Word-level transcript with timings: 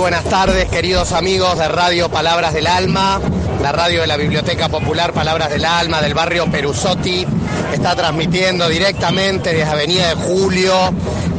buenas 0.00 0.24
tardes, 0.24 0.66
queridos 0.70 1.12
amigos 1.12 1.58
de 1.58 1.68
Radio 1.68 2.08
Palabras 2.08 2.54
del 2.54 2.66
Alma, 2.66 3.20
la 3.60 3.70
radio 3.70 4.00
de 4.00 4.06
la 4.06 4.16
Biblioteca 4.16 4.70
Popular 4.70 5.12
Palabras 5.12 5.50
del 5.50 5.66
Alma 5.66 6.00
del 6.00 6.14
barrio 6.14 6.50
Perusotti. 6.50 7.26
Está 7.70 7.94
transmitiendo 7.94 8.66
directamente 8.70 9.52
desde 9.52 9.70
Avenida 9.70 10.08
de 10.08 10.14
Julio, 10.14 10.74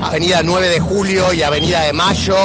Avenida 0.04 0.42
9 0.44 0.70
de 0.70 0.80
Julio 0.80 1.34
y 1.34 1.42
Avenida 1.42 1.82
de 1.82 1.94
Mayo. 1.94 2.36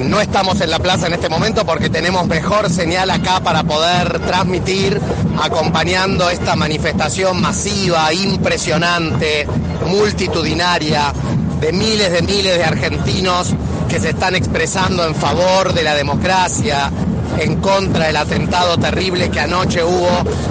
No 0.00 0.20
estamos 0.20 0.60
en 0.60 0.70
la 0.70 0.78
plaza 0.78 1.06
en 1.06 1.14
este 1.14 1.30
momento 1.30 1.64
porque 1.64 1.88
tenemos 1.88 2.26
mejor 2.26 2.68
señal 2.68 3.10
acá 3.10 3.40
para 3.40 3.62
poder 3.62 4.20
transmitir 4.20 5.00
acompañando 5.42 6.28
esta 6.28 6.56
manifestación 6.56 7.40
masiva, 7.40 8.12
impresionante, 8.12 9.46
multitudinaria 9.86 11.10
de 11.58 11.72
miles 11.72 12.12
de 12.12 12.20
miles 12.20 12.58
de 12.58 12.64
argentinos 12.64 13.54
que 13.92 14.00
se 14.00 14.08
están 14.08 14.34
expresando 14.34 15.04
en 15.04 15.14
favor 15.14 15.74
de 15.74 15.82
la 15.82 15.94
democracia, 15.94 16.90
en 17.38 17.56
contra 17.60 18.06
del 18.06 18.16
atentado 18.16 18.78
terrible 18.78 19.30
que 19.30 19.38
anoche 19.38 19.84
hubo 19.84 20.08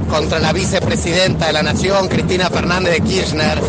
contra 0.08 0.38
la 0.38 0.54
vicepresidenta 0.54 1.48
de 1.48 1.54
la 1.54 1.64
Nación, 1.64 2.08
Cristina 2.08 2.52
Fernández 2.52 2.94
de 2.94 3.02
Kirchner. 3.02 3.60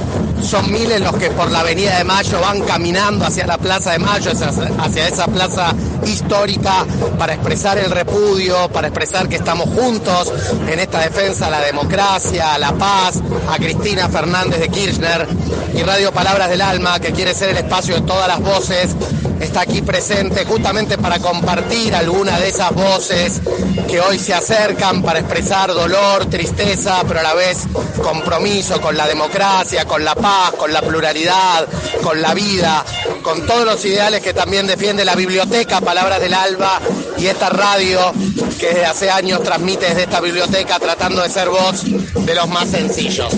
Son 0.43 0.71
miles 0.71 1.01
los 1.01 1.17
que 1.17 1.31
por 1.31 1.51
la 1.51 1.61
Avenida 1.61 1.97
de 1.97 2.05
Mayo 2.05 2.39
van 2.43 2.61
caminando 2.61 3.25
hacia 3.25 3.47
la 3.47 3.57
Plaza 3.57 3.93
de 3.93 3.99
Mayo, 3.99 4.33
hacia 4.79 5.09
esa 5.09 5.27
plaza 5.27 5.73
histórica, 6.07 6.87
para 7.19 7.35
expresar 7.35 7.79
el 7.79 7.91
repudio, 7.91 8.69
para 8.69 8.89
expresar 8.89 9.29
que 9.29 9.37
estamos 9.37 9.69
juntos 9.71 10.33
en 10.69 10.79
esta 10.79 11.01
defensa 11.01 11.47
a 11.47 11.51
la 11.51 11.61
democracia, 11.61 12.55
a 12.55 12.59
la 12.59 12.73
paz, 12.73 13.21
a 13.49 13.57
Cristina 13.57 14.09
Fernández 14.09 14.61
de 14.61 14.69
Kirchner. 14.69 15.27
Y 15.75 15.83
Radio 15.83 16.13
Palabras 16.13 16.51
del 16.51 16.61
Alma, 16.61 17.01
que 17.01 17.13
quiere 17.13 17.35
ser 17.35 17.51
el 17.51 17.57
espacio 17.57 17.95
de 17.95 18.03
todas 18.03 18.29
las 18.29 18.41
voces, 18.41 18.95
está 19.41 19.63
aquí 19.63 19.83
presente 19.83 20.45
justamente 20.45 20.99
para 20.99 21.19
compartir 21.19 21.95
alguna 21.95 22.39
de 22.39 22.49
esas 22.49 22.73
voces 22.73 23.41
que 23.89 24.01
hoy 24.01 24.19
se 24.19 24.35
acercan 24.35 25.03
para 25.03 25.19
expresar 25.19 25.73
dolor, 25.73 26.27
tristeza, 26.27 27.03
pero 27.07 27.21
a 27.21 27.23
la 27.23 27.35
vez 27.35 27.67
compromiso 28.03 28.81
con 28.81 28.97
la 28.97 29.07
democracia, 29.07 29.85
con 29.85 30.05
la 30.05 30.15
paz, 30.15 30.53
con 30.53 30.73
la 30.73 30.81
pluralidad, 30.81 31.67
con 32.03 32.21
la 32.23 32.35
vida, 32.35 32.85
con 33.23 33.47
todos 33.47 33.65
los 33.65 33.85
ideales 33.85 34.21
que 34.21 34.35
también 34.35 34.67
defiende 34.67 35.05
la 35.05 35.15
biblioteca 35.15 35.81
Palabras 35.81 36.21
del 36.21 36.35
Alba 36.35 36.81
y 37.19 37.27
esta 37.27 37.49
radio 37.49 38.13
que 38.59 38.69
desde 38.69 38.87
hace 38.87 39.11
años 39.11 39.43
transmite 39.43 39.87
desde 39.87 40.03
esta 40.03 40.21
biblioteca 40.21 40.79
tratando 40.79 41.23
de 41.23 41.31
ser 41.31 41.49
voz 41.49 41.85
de 41.85 42.35
los 42.35 42.49
más 42.49 42.71
sencillos. 42.71 43.33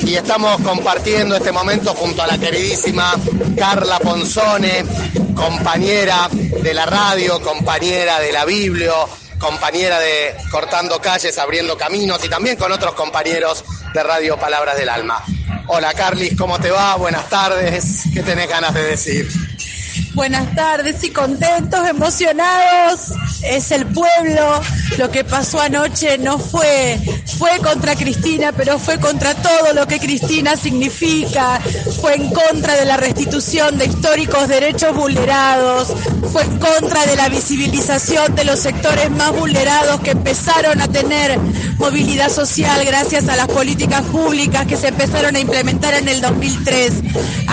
Y 0.00 0.14
estamos 0.14 0.60
compartiendo 0.62 1.36
este 1.36 1.52
momento 1.52 1.94
junto 1.94 2.22
a 2.22 2.26
la 2.26 2.38
queridísima 2.38 3.14
Carla 3.56 3.98
Ponzone, 3.98 4.84
compañera 5.34 6.28
de 6.30 6.74
la 6.74 6.86
radio, 6.86 7.40
compañera 7.40 8.20
de 8.20 8.32
la 8.32 8.44
Biblio, 8.44 8.94
compañera 9.38 9.98
de 9.98 10.34
Cortando 10.50 11.00
Calles, 11.00 11.36
Abriendo 11.38 11.76
Caminos 11.76 12.24
y 12.24 12.28
también 12.28 12.56
con 12.56 12.72
otros 12.72 12.94
compañeros 12.94 13.64
de 13.92 14.02
Radio 14.02 14.38
Palabras 14.38 14.76
del 14.76 14.88
Alma. 14.88 15.22
Hola 15.66 15.94
Carlis, 15.94 16.36
¿cómo 16.36 16.58
te 16.58 16.70
va? 16.70 16.96
Buenas 16.96 17.28
tardes. 17.30 18.04
¿Qué 18.12 18.22
tenés 18.22 18.48
ganas 18.48 18.74
de 18.74 18.82
decir? 18.82 19.26
Buenas 20.14 20.54
tardes 20.54 21.02
y 21.02 21.10
contentos, 21.10 21.88
emocionados. 21.88 23.12
Es 23.42 23.72
el 23.72 23.84
pueblo. 23.86 24.60
Lo 24.96 25.10
que 25.10 25.24
pasó 25.24 25.60
anoche 25.60 26.18
no 26.18 26.38
fue, 26.38 27.00
fue 27.36 27.58
contra 27.58 27.96
Cristina, 27.96 28.52
pero 28.52 28.78
fue 28.78 29.00
contra 29.00 29.34
todo 29.34 29.72
lo 29.74 29.88
que 29.88 29.98
Cristina 29.98 30.56
significa. 30.56 31.60
Fue 32.00 32.14
en 32.14 32.30
contra 32.30 32.76
de 32.76 32.84
la 32.84 32.96
restitución 32.96 33.76
de 33.76 33.86
históricos 33.86 34.46
derechos 34.46 34.94
vulnerados. 34.94 35.92
Fue 36.32 36.42
en 36.42 36.58
contra 36.58 37.04
de 37.06 37.16
la 37.16 37.28
visibilización 37.28 38.36
de 38.36 38.44
los 38.44 38.60
sectores 38.60 39.10
más 39.10 39.32
vulnerados 39.32 40.00
que 40.00 40.12
empezaron 40.12 40.80
a 40.80 40.86
tener 40.86 41.40
movilidad 41.76 42.30
social 42.30 42.84
gracias 42.84 43.28
a 43.28 43.34
las 43.34 43.48
políticas 43.48 44.02
públicas 44.02 44.64
que 44.66 44.76
se 44.76 44.88
empezaron 44.88 45.34
a 45.34 45.40
implementar 45.40 45.94
en 45.94 46.08
el 46.08 46.20
2003. 46.20 46.92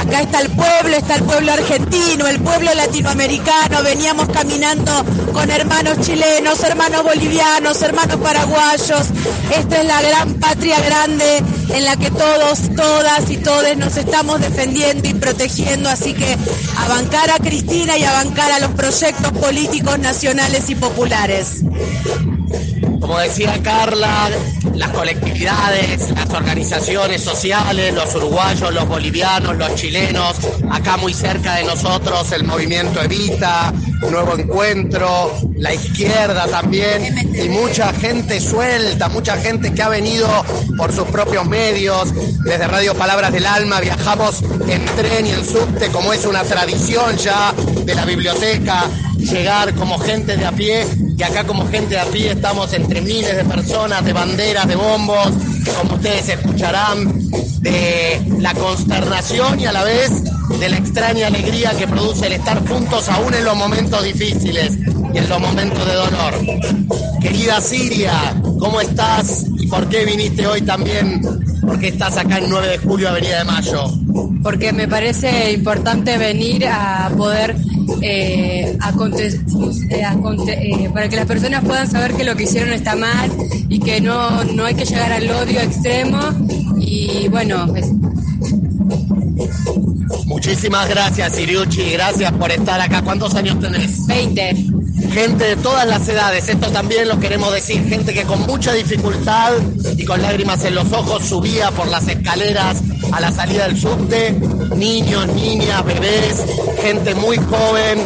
Acá 0.02 0.22
está 0.22 0.40
el 0.40 0.50
pueblo, 0.50 0.98
está 0.98 1.14
el 1.14 1.24
pueblo 1.24 1.54
argentino, 1.54 2.26
el 2.26 2.40
pueblo 2.40 2.74
latinoamericano, 2.74 3.84
veníamos 3.84 4.30
caminando 4.30 4.92
con 5.32 5.52
hermanos 5.52 6.00
chilenos, 6.02 6.64
hermanos 6.64 7.04
bolivianos, 7.04 7.80
hermanos 7.84 8.18
paraguayos. 8.18 9.08
Esta 9.56 9.80
es 9.80 9.86
la 9.86 10.02
gran 10.02 10.34
patria 10.40 10.80
grande 10.80 11.44
en 11.70 11.86
la 11.86 11.98
que 11.98 12.10
todos, 12.10 12.76
todas 12.76 13.30
y 13.30 13.38
todos 13.38 13.78
nos 13.78 13.96
estamos 13.96 14.42
defendiendo 14.42 15.08
y 15.08 15.14
protegiendo, 15.14 15.88
así 15.88 16.16
que 16.16 16.36
a 16.78 16.88
bancar 16.88 17.30
a 17.30 17.38
Cristina 17.38 17.96
y 17.96 18.04
a 18.04 18.12
bancar 18.12 18.52
a 18.54 18.60
los 18.60 18.72
proyectos 18.72 19.32
políticos 19.34 20.00
nacionales 20.00 20.68
y 20.72 20.76
populares. 20.76 21.62
Como 23.00 23.20
decía 23.20 23.62
Carla, 23.62 24.32
las 24.76 24.90
colectividades, 24.90 26.12
las 26.12 26.30
organizaciones 26.30 27.22
sociales, 27.22 27.94
los 27.94 28.14
uruguayos, 28.16 28.74
los 28.74 28.88
bolivianos, 28.88 29.58
los 29.58 29.76
chilenos, 29.76 30.38
acá 30.72 30.98
muy 30.98 31.14
cerca 31.14 31.56
de 31.56 31.64
nosotros 31.64 32.32
el 32.32 32.44
movimiento 32.44 33.02
Evita, 33.02 33.74
Nuevo 34.09 34.38
Encuentro, 34.38 35.32
la 35.58 35.74
izquierda 35.74 36.48
también, 36.48 37.36
y 37.36 37.50
mucha 37.50 37.94
gente 37.94 38.40
suelta, 38.40 39.09
mucha 39.09 39.38
gente 39.38 39.74
que 39.74 39.82
ha 39.82 39.90
venido 39.90 40.28
por 40.78 40.92
sus 40.92 41.06
propios 41.06 41.46
medios, 41.48 42.14
desde 42.44 42.68
Radio 42.68 42.96
Palabras 42.96 43.32
del 43.32 43.46
Alma, 43.46 43.80
viajamos 43.80 44.42
en 44.68 44.86
tren 44.96 45.28
y 45.28 45.32
en 45.32 45.46
subte, 45.46 45.90
como 45.90 46.14
es 46.14 46.26
una 46.26 46.44
tradición 46.44 47.16
ya 47.18 47.53
de 47.86 47.96
la 47.96 48.06
biblioteca, 48.06 48.86
llegar 49.18 49.74
como 49.76 50.00
gente 50.00 50.36
de 50.36 50.46
a 50.46 50.52
pie 50.52 50.86
y 51.22 51.24
acá 51.24 51.44
como 51.44 51.68
gente 51.68 51.90
de 51.90 52.00
a 52.00 52.06
pie 52.06 52.32
estamos 52.32 52.74
entre 52.74 53.00
miles 53.00 53.38
de 53.38 53.46
personas, 53.46 54.04
de 54.04 54.12
banderas, 54.12 54.68
de 54.68 54.76
bombos, 54.76 55.30
como 55.80 55.94
ustedes 55.94 56.30
escucharán, 56.30 57.30
de 57.59 58.20
la 58.40 58.56
consternación 58.56 59.59
y 59.59 59.68
a 59.68 59.72
la 59.72 59.84
vez 59.84 60.09
de 60.59 60.68
la 60.68 60.78
extraña 60.78 61.28
alegría 61.28 61.78
que 61.78 61.88
produce 61.88 62.26
el 62.26 62.34
estar 62.34 62.68
juntos 62.68 63.08
aún 63.08 63.36
en 63.36 63.46
los 63.46 63.56
momentos 63.56 64.04
difíciles 64.04 64.80
y 65.14 65.18
en 65.20 65.30
los 65.30 65.40
momentos 65.40 65.86
de 65.86 65.94
dolor. 65.94 66.34
Querida 67.22 67.62
Siria, 67.62 68.36
¿cómo 68.58 68.82
estás 68.82 69.46
y 69.59 69.68
por 69.68 69.88
qué 69.90 70.06
viniste 70.06 70.48
hoy 70.48 70.64
también? 70.64 71.22
¿Por 71.62 71.78
qué 71.78 71.90
estás 71.90 72.18
acá 72.18 72.40
en 72.40 72.50
9 72.50 72.68
de 72.68 72.78
julio, 72.80 73.09
Avenida 73.09 73.38
de 73.38 73.44
Mayo? 73.44 73.92
Porque 74.42 74.74
me 74.74 74.88
parece 74.88 75.52
importante 75.52 76.18
venir 76.18 76.66
a 76.68 77.12
poder 77.16 77.56
eh, 78.02 78.78
eh, 78.78 79.35
eh, 80.50 80.90
para 80.94 81.09
que 81.09 81.16
las 81.16 81.25
personas 81.25 81.63
puedan 81.63 81.90
saber 81.90 82.13
que 82.13 82.24
lo 82.24 82.35
que 82.35 82.44
hicieron 82.44 82.74
está 82.74 82.96
mal 82.96 83.29
y 83.69 83.79
que 83.79 84.02
no, 84.02 84.44
no 84.44 84.66
hay 84.66 84.75
que 84.75 84.85
llegar 84.85 85.12
al 85.12 85.29
odio 85.29 85.59
extremo. 85.59 86.19
Y 86.78 87.28
bueno, 87.29 87.68
pues, 87.68 87.91
Muchísimas 90.25 90.90
gracias, 90.90 91.38
Iriuchi. 91.38 91.91
Gracias 91.91 92.31
por 92.34 92.52
estar 92.52 92.79
acá. 92.79 93.02
¿Cuántos 93.02 93.35
años 93.35 93.59
tenés? 93.59 94.08
20. 94.08 94.71
Gente 95.12 95.44
de 95.44 95.56
todas 95.58 95.86
las 95.86 96.08
edades, 96.08 96.48
esto 96.48 96.72
también 96.72 97.10
lo 97.10 97.20
queremos 97.20 97.52
decir. 97.52 97.86
Gente 97.90 98.14
que 98.14 98.24
con 98.24 98.40
mucha 98.44 98.72
dificultad 98.72 99.52
y 99.98 100.06
con 100.06 100.22
lágrimas 100.22 100.64
en 100.64 100.74
los 100.74 100.90
ojos 100.94 101.26
subía 101.26 101.70
por 101.72 101.90
las 101.90 102.08
escaleras 102.08 102.78
a 103.12 103.20
la 103.20 103.30
salida 103.30 103.68
del 103.68 103.78
subte. 103.78 104.32
Niños, 104.74 105.28
niñas, 105.28 105.84
bebés, 105.84 106.46
gente 106.82 107.14
muy 107.14 107.36
joven, 107.38 108.00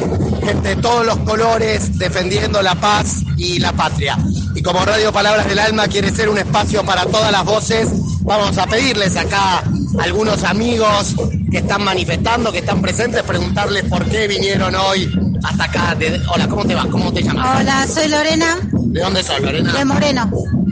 gente 0.43 0.69
de 0.69 0.75
todos 0.77 1.05
los 1.05 1.17
colores 1.19 1.95
defendiendo 1.99 2.63
la 2.63 2.73
paz 2.73 3.21
y 3.37 3.59
la 3.59 3.71
patria. 3.71 4.17
Y 4.55 4.63
como 4.63 4.83
Radio 4.83 5.13
Palabras 5.13 5.47
del 5.47 5.59
Alma 5.59 5.87
quiere 5.87 6.09
ser 6.09 6.27
un 6.27 6.39
espacio 6.39 6.83
para 6.83 7.05
todas 7.05 7.31
las 7.31 7.45
voces, 7.45 7.87
vamos 8.21 8.57
a 8.57 8.65
pedirles 8.65 9.15
acá 9.15 9.59
a 9.59 9.63
algunos 10.03 10.43
amigos 10.43 11.13
que 11.51 11.59
están 11.59 11.83
manifestando, 11.83 12.51
que 12.51 12.59
están 12.59 12.81
presentes, 12.81 13.21
preguntarles 13.21 13.83
por 13.83 14.03
qué 14.05 14.27
vinieron 14.27 14.73
hoy 14.73 15.07
hasta 15.45 15.63
acá. 15.65 15.97
hola, 16.33 16.47
¿cómo 16.47 16.65
te 16.65 16.75
vas? 16.75 16.87
¿Cómo 16.87 17.13
te 17.13 17.21
llamas? 17.21 17.61
Hola, 17.61 17.87
soy 17.87 18.07
Lorena. 18.07 18.57
¿De 18.71 19.01
dónde 19.01 19.23
sos, 19.23 19.39
Lorena? 19.41 19.73
De 19.73 19.85
Moreno. 19.85 20.31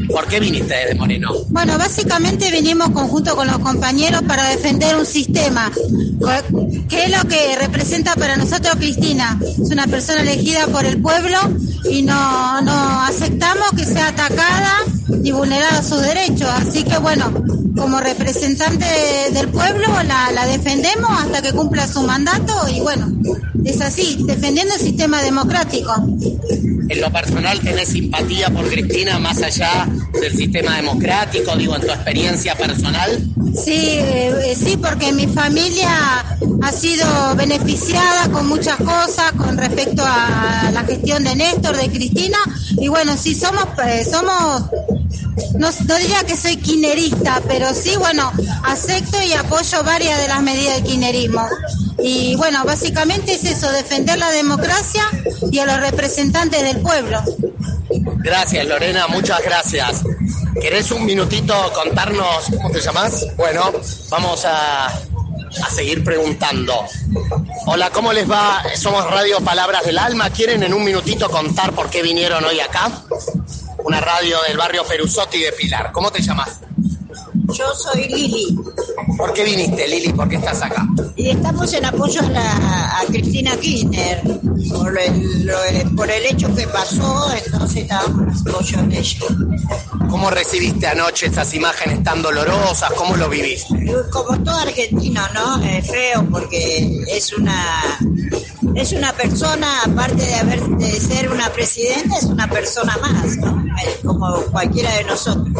¿Por 0.09 0.27
qué 0.27 0.39
viniste 0.39 0.73
de 0.73 0.95
Moreno? 0.95 1.31
Bueno, 1.49 1.77
básicamente 1.77 2.51
vinimos 2.51 2.89
conjunto 2.89 3.35
con 3.35 3.47
los 3.47 3.59
compañeros 3.59 4.21
para 4.23 4.47
defender 4.49 4.95
un 4.95 5.05
sistema. 5.05 5.71
¿Qué 6.89 7.05
es 7.05 7.11
lo 7.11 7.27
que 7.27 7.55
representa 7.59 8.15
para 8.15 8.35
nosotros 8.35 8.75
Cristina? 8.75 9.39
Es 9.41 9.69
una 9.71 9.87
persona 9.87 10.21
elegida 10.21 10.67
por 10.67 10.85
el 10.85 11.01
pueblo 11.01 11.37
y 11.89 12.01
no, 12.01 12.61
no 12.61 13.01
aceptamos 13.01 13.71
que 13.75 13.85
sea 13.85 14.09
atacada 14.09 14.73
ni 15.07 15.31
vulnerados 15.31 15.85
sus 15.85 16.01
derechos. 16.01 16.49
Así 16.49 16.83
que 16.83 16.97
bueno, 16.97 17.31
como 17.75 17.99
representante 17.99 18.85
del 19.31 19.47
pueblo 19.49 19.87
la, 20.03 20.31
la 20.31 20.45
defendemos 20.47 21.09
hasta 21.09 21.41
que 21.41 21.51
cumpla 21.51 21.87
su 21.87 22.03
mandato 22.03 22.53
y 22.69 22.79
bueno, 22.81 23.11
es 23.65 23.81
así, 23.81 24.17
defendiendo 24.25 24.73
el 24.75 24.81
sistema 24.81 25.21
democrático. 25.21 25.93
En 26.89 27.01
lo 27.01 27.11
personal, 27.11 27.59
¿tenés 27.61 27.89
simpatía 27.89 28.49
por 28.49 28.67
Cristina 28.69 29.17
más 29.19 29.41
allá 29.41 29.87
del 30.19 30.35
sistema 30.35 30.75
democrático, 30.75 31.55
digo, 31.55 31.75
en 31.75 31.81
tu 31.81 31.87
experiencia 31.87 32.55
personal? 32.55 33.23
Sí, 33.53 33.97
eh, 33.99 34.55
sí, 34.61 34.77
porque 34.77 35.13
mi 35.13 35.27
familia 35.27 36.25
ha 36.61 36.71
sido 36.71 37.05
beneficiada 37.35 38.29
con 38.31 38.47
muchas 38.47 38.77
cosas 38.77 39.31
con 39.37 39.57
respecto 39.57 40.03
a 40.05 40.71
la 40.73 40.83
gestión 40.83 41.23
de 41.23 41.35
Néstor, 41.35 41.77
de 41.77 41.89
Cristina, 41.89 42.37
y 42.79 42.87
bueno, 42.89 43.15
sí 43.17 43.33
somos, 43.33 43.65
eh, 43.85 44.05
somos, 44.09 44.63
no, 45.57 45.71
diría 45.97 46.23
que 46.25 46.35
soy 46.37 46.57
quinerista, 46.57 47.41
pero 47.47 47.73
sí, 47.73 47.95
bueno, 47.97 48.31
acepto 48.63 49.21
y 49.21 49.33
apoyo 49.33 49.83
varias 49.83 50.19
de 50.19 50.27
las 50.27 50.41
medidas 50.41 50.75
del 50.75 50.83
quinerismo. 50.83 51.47
Y 51.99 52.35
bueno, 52.35 52.63
básicamente 52.65 53.33
es 53.33 53.43
eso, 53.43 53.71
defender 53.71 54.17
la 54.17 54.31
democracia 54.31 55.03
y 55.51 55.59
a 55.59 55.65
los 55.65 55.79
representantes 55.79 56.61
del 56.63 56.81
pueblo. 56.81 57.21
Gracias, 58.23 58.65
Lorena, 58.65 59.07
muchas 59.07 59.41
gracias. 59.43 60.03
¿Querés 60.59 60.91
un 60.91 61.05
minutito 61.05 61.53
contarnos 61.73 62.45
cómo 62.55 62.69
te 62.71 62.79
llamas? 62.79 63.25
Bueno, 63.35 63.71
vamos 64.09 64.45
a, 64.45 64.87
a 64.87 65.69
seguir 65.69 66.03
preguntando. 66.03 66.85
Hola, 67.65 67.89
¿cómo 67.89 68.13
les 68.13 68.29
va? 68.29 68.63
Somos 68.75 69.09
Radio 69.09 69.39
Palabras 69.41 69.85
del 69.85 69.97
Alma. 69.97 70.29
¿Quieren 70.29 70.63
en 70.63 70.73
un 70.73 70.83
minutito 70.83 71.29
contar 71.29 71.73
por 71.73 71.89
qué 71.89 72.01
vinieron 72.01 72.43
hoy 72.43 72.59
acá? 72.59 72.91
Una 73.83 73.99
radio 73.99 74.41
del 74.47 74.57
barrio 74.57 74.85
Perusotti 74.85 75.39
de 75.39 75.51
Pilar. 75.51 75.91
¿Cómo 75.91 76.09
te 76.09 76.21
llamas? 76.21 76.61
Yo 77.51 77.65
soy 77.75 78.07
Lili 78.07 78.57
¿Por 79.17 79.33
qué 79.33 79.43
viniste, 79.43 79.87
Lili? 79.87 80.13
¿Por 80.13 80.27
qué 80.29 80.37
estás 80.37 80.61
acá? 80.61 80.87
y 81.15 81.29
estamos 81.29 81.71
en 81.73 81.85
apoyo 81.85 82.21
a, 82.21 82.29
la, 82.29 82.99
a 82.99 83.05
Cristina 83.07 83.55
Kirchner 83.57 84.21
por 84.69 84.97
el, 84.99 85.45
lo- 85.45 85.95
por 85.95 86.09
el 86.09 86.25
hecho 86.25 86.53
que 86.55 86.65
pasó, 86.67 87.27
entonces 87.45 87.83
estábamos 87.83 88.41
en 88.43 88.49
apoyo 88.49 88.81
de 88.83 88.99
ella. 88.99 89.25
¿Cómo 90.09 90.29
recibiste 90.29 90.87
anoche 90.87 91.27
estas 91.27 91.53
imágenes 91.53 92.03
tan 92.03 92.21
dolorosas? 92.21 92.91
¿Cómo 92.95 93.15
lo 93.17 93.29
viviste? 93.29 93.93
Como 94.11 94.37
todo 94.43 94.55
argentino, 94.57 95.21
¿no? 95.33 95.63
Es 95.63 95.87
feo 95.87 96.25
porque 96.31 97.03
es 97.09 97.33
una 97.33 97.99
es 98.75 98.91
una 98.93 99.11
persona, 99.13 99.81
aparte 99.83 100.23
de 100.25 100.33
haber 100.35 100.61
de 100.63 100.91
ser 100.99 101.29
una 101.31 101.49
presidenta, 101.51 102.17
es 102.17 102.23
una 102.25 102.49
persona 102.49 102.97
más, 103.01 103.37
¿no? 103.37 103.63
Como 104.03 104.35
cualquiera 104.51 104.91
de 104.97 105.03
nosotros. 105.03 105.53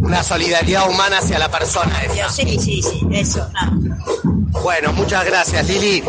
Una 0.00 0.22
solidaridad 0.22 0.88
humana 0.88 1.18
hacia 1.18 1.38
la 1.38 1.50
persona. 1.50 2.02
esa. 2.02 2.28
Sí, 2.30 2.58
sí, 2.58 2.82
sí, 2.82 3.06
eso, 3.12 3.46
no. 3.52 4.60
Bueno, 4.62 4.92
muchas 4.92 5.24
gracias, 5.24 5.66
Lili. 5.68 6.02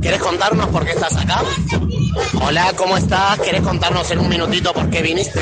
¿Querés 0.00 0.20
contarnos 0.20 0.66
por 0.68 0.84
qué 0.84 0.92
estás 0.92 1.16
acá? 1.16 1.42
Hola, 2.44 2.72
¿cómo 2.76 2.96
estás? 2.96 3.38
¿Querés 3.38 3.62
contarnos 3.62 4.10
en 4.10 4.18
un 4.18 4.28
minutito 4.28 4.72
por 4.72 4.90
qué 4.90 5.00
viniste? 5.00 5.40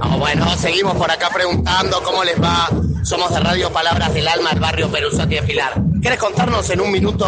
Ah, 0.00 0.16
bueno, 0.16 0.56
seguimos 0.56 0.96
por 0.96 1.10
acá 1.10 1.28
preguntando 1.32 2.02
cómo 2.02 2.24
les 2.24 2.40
va. 2.42 2.68
Somos 3.02 3.32
de 3.32 3.40
Radio 3.40 3.70
Palabras 3.70 4.12
del 4.14 4.26
Alma, 4.26 4.50
el 4.52 4.60
barrio 4.60 4.90
Perusotti 4.90 5.34
de 5.34 5.42
Pilar. 5.42 5.74
¿Querés 6.02 6.18
contarnos 6.18 6.68
en 6.70 6.80
un 6.80 6.90
minuto? 6.90 7.26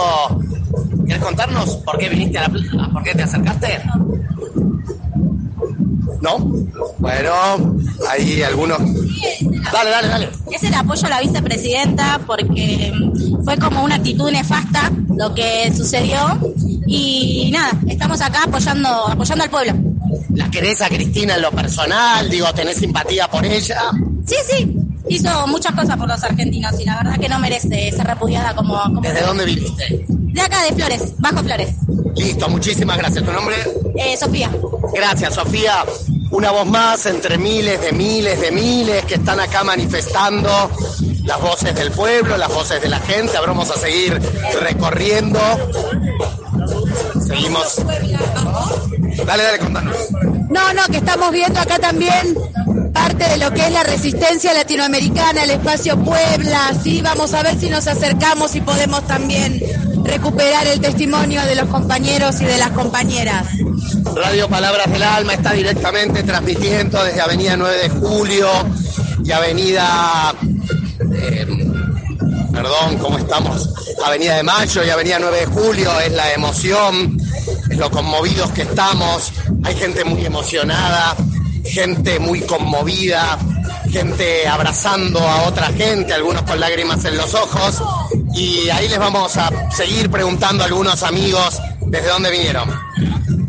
¿Querés 1.06 1.22
contarnos 1.22 1.76
por 1.76 1.98
qué 1.98 2.08
viniste 2.08 2.38
a 2.38 2.42
la 2.42 2.48
plaza? 2.48 2.90
¿Por 2.92 3.02
qué 3.02 3.14
te 3.14 3.22
acercaste? 3.22 3.82
¿No? 6.20 6.38
Bueno, 6.98 7.76
hay 8.10 8.42
algunos. 8.42 8.78
Dale, 9.72 9.90
dale, 9.90 10.08
dale. 10.08 10.28
Es 10.50 10.62
el 10.62 10.74
apoyo 10.74 11.06
a 11.06 11.10
la 11.10 11.20
vicepresidenta 11.20 12.20
porque 12.26 12.92
fue 13.44 13.56
como 13.58 13.82
una 13.84 13.96
actitud 13.96 14.30
nefasta 14.30 14.90
lo 15.16 15.34
que 15.34 15.72
sucedió 15.76 16.38
y 16.86 17.50
nada, 17.52 17.72
estamos 17.88 18.20
acá 18.20 18.44
apoyando, 18.44 18.88
apoyando 19.08 19.44
al 19.44 19.50
pueblo. 19.50 19.72
¿La 20.34 20.50
querés 20.50 20.80
a 20.82 20.88
Cristina 20.88 21.34
en 21.34 21.42
lo 21.42 21.50
personal? 21.50 22.28
Digo, 22.30 22.52
¿tenés 22.54 22.76
simpatía 22.76 23.28
por 23.28 23.44
ella? 23.44 23.80
Sí, 24.26 24.36
sí, 24.48 24.76
hizo 25.08 25.46
muchas 25.46 25.72
cosas 25.74 25.96
por 25.96 26.08
los 26.08 26.22
argentinos 26.22 26.78
y 26.80 26.84
la 26.84 26.96
verdad 27.02 27.18
que 27.18 27.28
no 27.28 27.38
merece 27.38 27.90
ser 27.92 28.06
repudiada 28.06 28.54
como... 28.54 28.80
como- 28.82 29.00
¿Desde 29.00 29.22
dónde 29.22 29.44
viniste? 29.44 30.06
De 30.36 30.42
acá, 30.42 30.62
de 30.64 30.74
Flores, 30.74 31.14
Bajo 31.16 31.38
Flores. 31.38 31.70
Listo, 32.14 32.46
muchísimas 32.50 32.98
gracias. 32.98 33.24
¿Tu 33.24 33.32
nombre? 33.32 33.56
Eh, 33.96 34.18
Sofía. 34.18 34.50
Gracias, 34.92 35.34
Sofía. 35.34 35.82
Una 36.30 36.50
voz 36.50 36.66
más 36.66 37.06
entre 37.06 37.38
miles 37.38 37.80
de 37.80 37.92
miles 37.92 38.38
de 38.38 38.50
miles 38.50 39.02
que 39.06 39.14
están 39.14 39.40
acá 39.40 39.64
manifestando 39.64 40.70
las 41.24 41.40
voces 41.40 41.74
del 41.74 41.90
pueblo, 41.90 42.36
las 42.36 42.52
voces 42.52 42.82
de 42.82 42.88
la 42.90 42.98
gente. 42.98 43.34
Ahora 43.38 43.52
vamos 43.52 43.70
a 43.70 43.78
seguir 43.78 44.20
recorriendo. 44.60 45.40
Seguimos. 47.26 47.76
Dale, 49.24 49.42
dale, 49.42 49.58
contanos. 49.58 49.96
No, 50.50 50.72
no, 50.74 50.84
que 50.90 50.98
estamos 50.98 51.32
viendo 51.32 51.58
acá 51.58 51.78
también 51.78 52.36
parte 52.92 53.28
de 53.28 53.36
lo 53.38 53.50
que 53.52 53.60
es 53.60 53.72
la 53.72 53.84
resistencia 53.84 54.52
latinoamericana, 54.54 55.44
el 55.44 55.50
espacio 55.50 55.98
Puebla, 56.02 56.72
sí, 56.82 57.02
vamos 57.02 57.34
a 57.34 57.42
ver 57.42 57.58
si 57.58 57.68
nos 57.68 57.86
acercamos 57.86 58.54
y 58.54 58.60
podemos 58.62 59.06
también 59.06 59.60
recuperar 60.06 60.66
el 60.66 60.80
testimonio 60.80 61.42
de 61.44 61.54
los 61.54 61.68
compañeros 61.68 62.40
y 62.40 62.44
de 62.44 62.58
las 62.58 62.70
compañeras. 62.70 63.46
Radio 64.14 64.48
Palabras 64.48 64.90
del 64.90 65.02
Alma 65.02 65.34
está 65.34 65.52
directamente 65.52 66.22
transmitiendo 66.22 67.02
desde 67.04 67.20
Avenida 67.20 67.56
9 67.56 67.76
de 67.82 67.88
Julio 67.90 68.48
y 69.24 69.32
Avenida... 69.32 70.34
eh, 71.00 71.46
perdón, 72.52 72.98
¿cómo 72.98 73.18
estamos? 73.18 73.68
Avenida 74.04 74.36
de 74.36 74.42
Mayo 74.42 74.84
y 74.84 74.90
Avenida 74.90 75.18
9 75.20 75.40
de 75.40 75.46
Julio, 75.46 76.00
es 76.00 76.12
la 76.12 76.32
emoción, 76.32 77.18
es 77.70 77.76
lo 77.76 77.90
conmovidos 77.90 78.50
que 78.52 78.62
estamos, 78.62 79.32
hay 79.64 79.74
gente 79.74 80.04
muy 80.04 80.24
emocionada, 80.24 81.16
gente 81.64 82.18
muy 82.18 82.40
conmovida, 82.40 83.38
gente 83.96 84.46
abrazando 84.46 85.18
a 85.20 85.44
otra 85.44 85.68
gente, 85.68 86.12
algunos 86.12 86.42
con 86.42 86.60
lágrimas 86.60 87.02
en 87.06 87.16
los 87.16 87.32
ojos, 87.32 87.82
y 88.34 88.68
ahí 88.68 88.88
les 88.90 88.98
vamos 88.98 89.34
a 89.38 89.48
seguir 89.70 90.10
preguntando 90.10 90.62
a 90.64 90.66
algunos 90.66 91.02
amigos 91.02 91.58
desde 91.86 92.08
dónde 92.08 92.30
vinieron. 92.30 92.68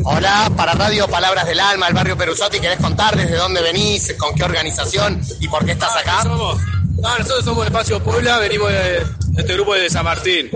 Hola, 0.04 0.50
para 0.56 0.72
Radio 0.72 1.06
Palabras 1.06 1.46
del 1.46 1.60
Alma, 1.60 1.88
el 1.88 1.92
barrio 1.92 2.16
Perusotti, 2.16 2.60
¿querés 2.60 2.78
contar 2.78 3.14
desde 3.14 3.36
dónde 3.36 3.60
venís, 3.60 4.14
con 4.16 4.34
qué 4.34 4.42
organización 4.44 5.20
y 5.38 5.48
por 5.48 5.66
qué 5.66 5.72
estás 5.72 5.94
acá? 5.94 6.22
Somos, 6.22 6.58
no, 6.96 7.18
nosotros 7.18 7.44
somos 7.44 7.66
Espacio 7.66 8.02
Puebla, 8.02 8.38
venimos 8.38 8.70
de, 8.70 9.02
este 9.36 9.52
grupo 9.52 9.74
de 9.74 9.90
San 9.90 10.04
Martín. 10.06 10.48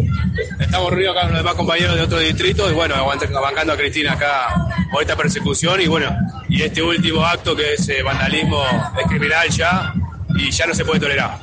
Estamos 0.58 0.88
reunidos 0.88 1.14
acá 1.14 1.26
con 1.26 1.32
los 1.32 1.40
demás 1.40 1.54
compañeros 1.54 1.96
de 1.96 2.00
otros 2.02 2.20
distritos 2.22 2.70
y 2.70 2.74
bueno, 2.74 2.94
aguant- 2.94 3.30
bancando 3.30 3.74
a 3.74 3.76
Cristina 3.76 4.14
acá 4.14 4.46
por 4.90 5.02
esta 5.02 5.16
persecución 5.16 5.82
y 5.82 5.86
bueno, 5.86 6.16
y 6.52 6.62
este 6.62 6.82
último 6.82 7.24
acto 7.24 7.56
que 7.56 7.74
es 7.74 7.88
eh, 7.88 8.02
vandalismo 8.02 8.62
es 9.00 9.06
criminal 9.08 9.48
ya 9.48 9.92
y 10.36 10.50
ya 10.50 10.66
no 10.66 10.74
se 10.74 10.84
puede 10.84 11.00
tolerar. 11.00 11.38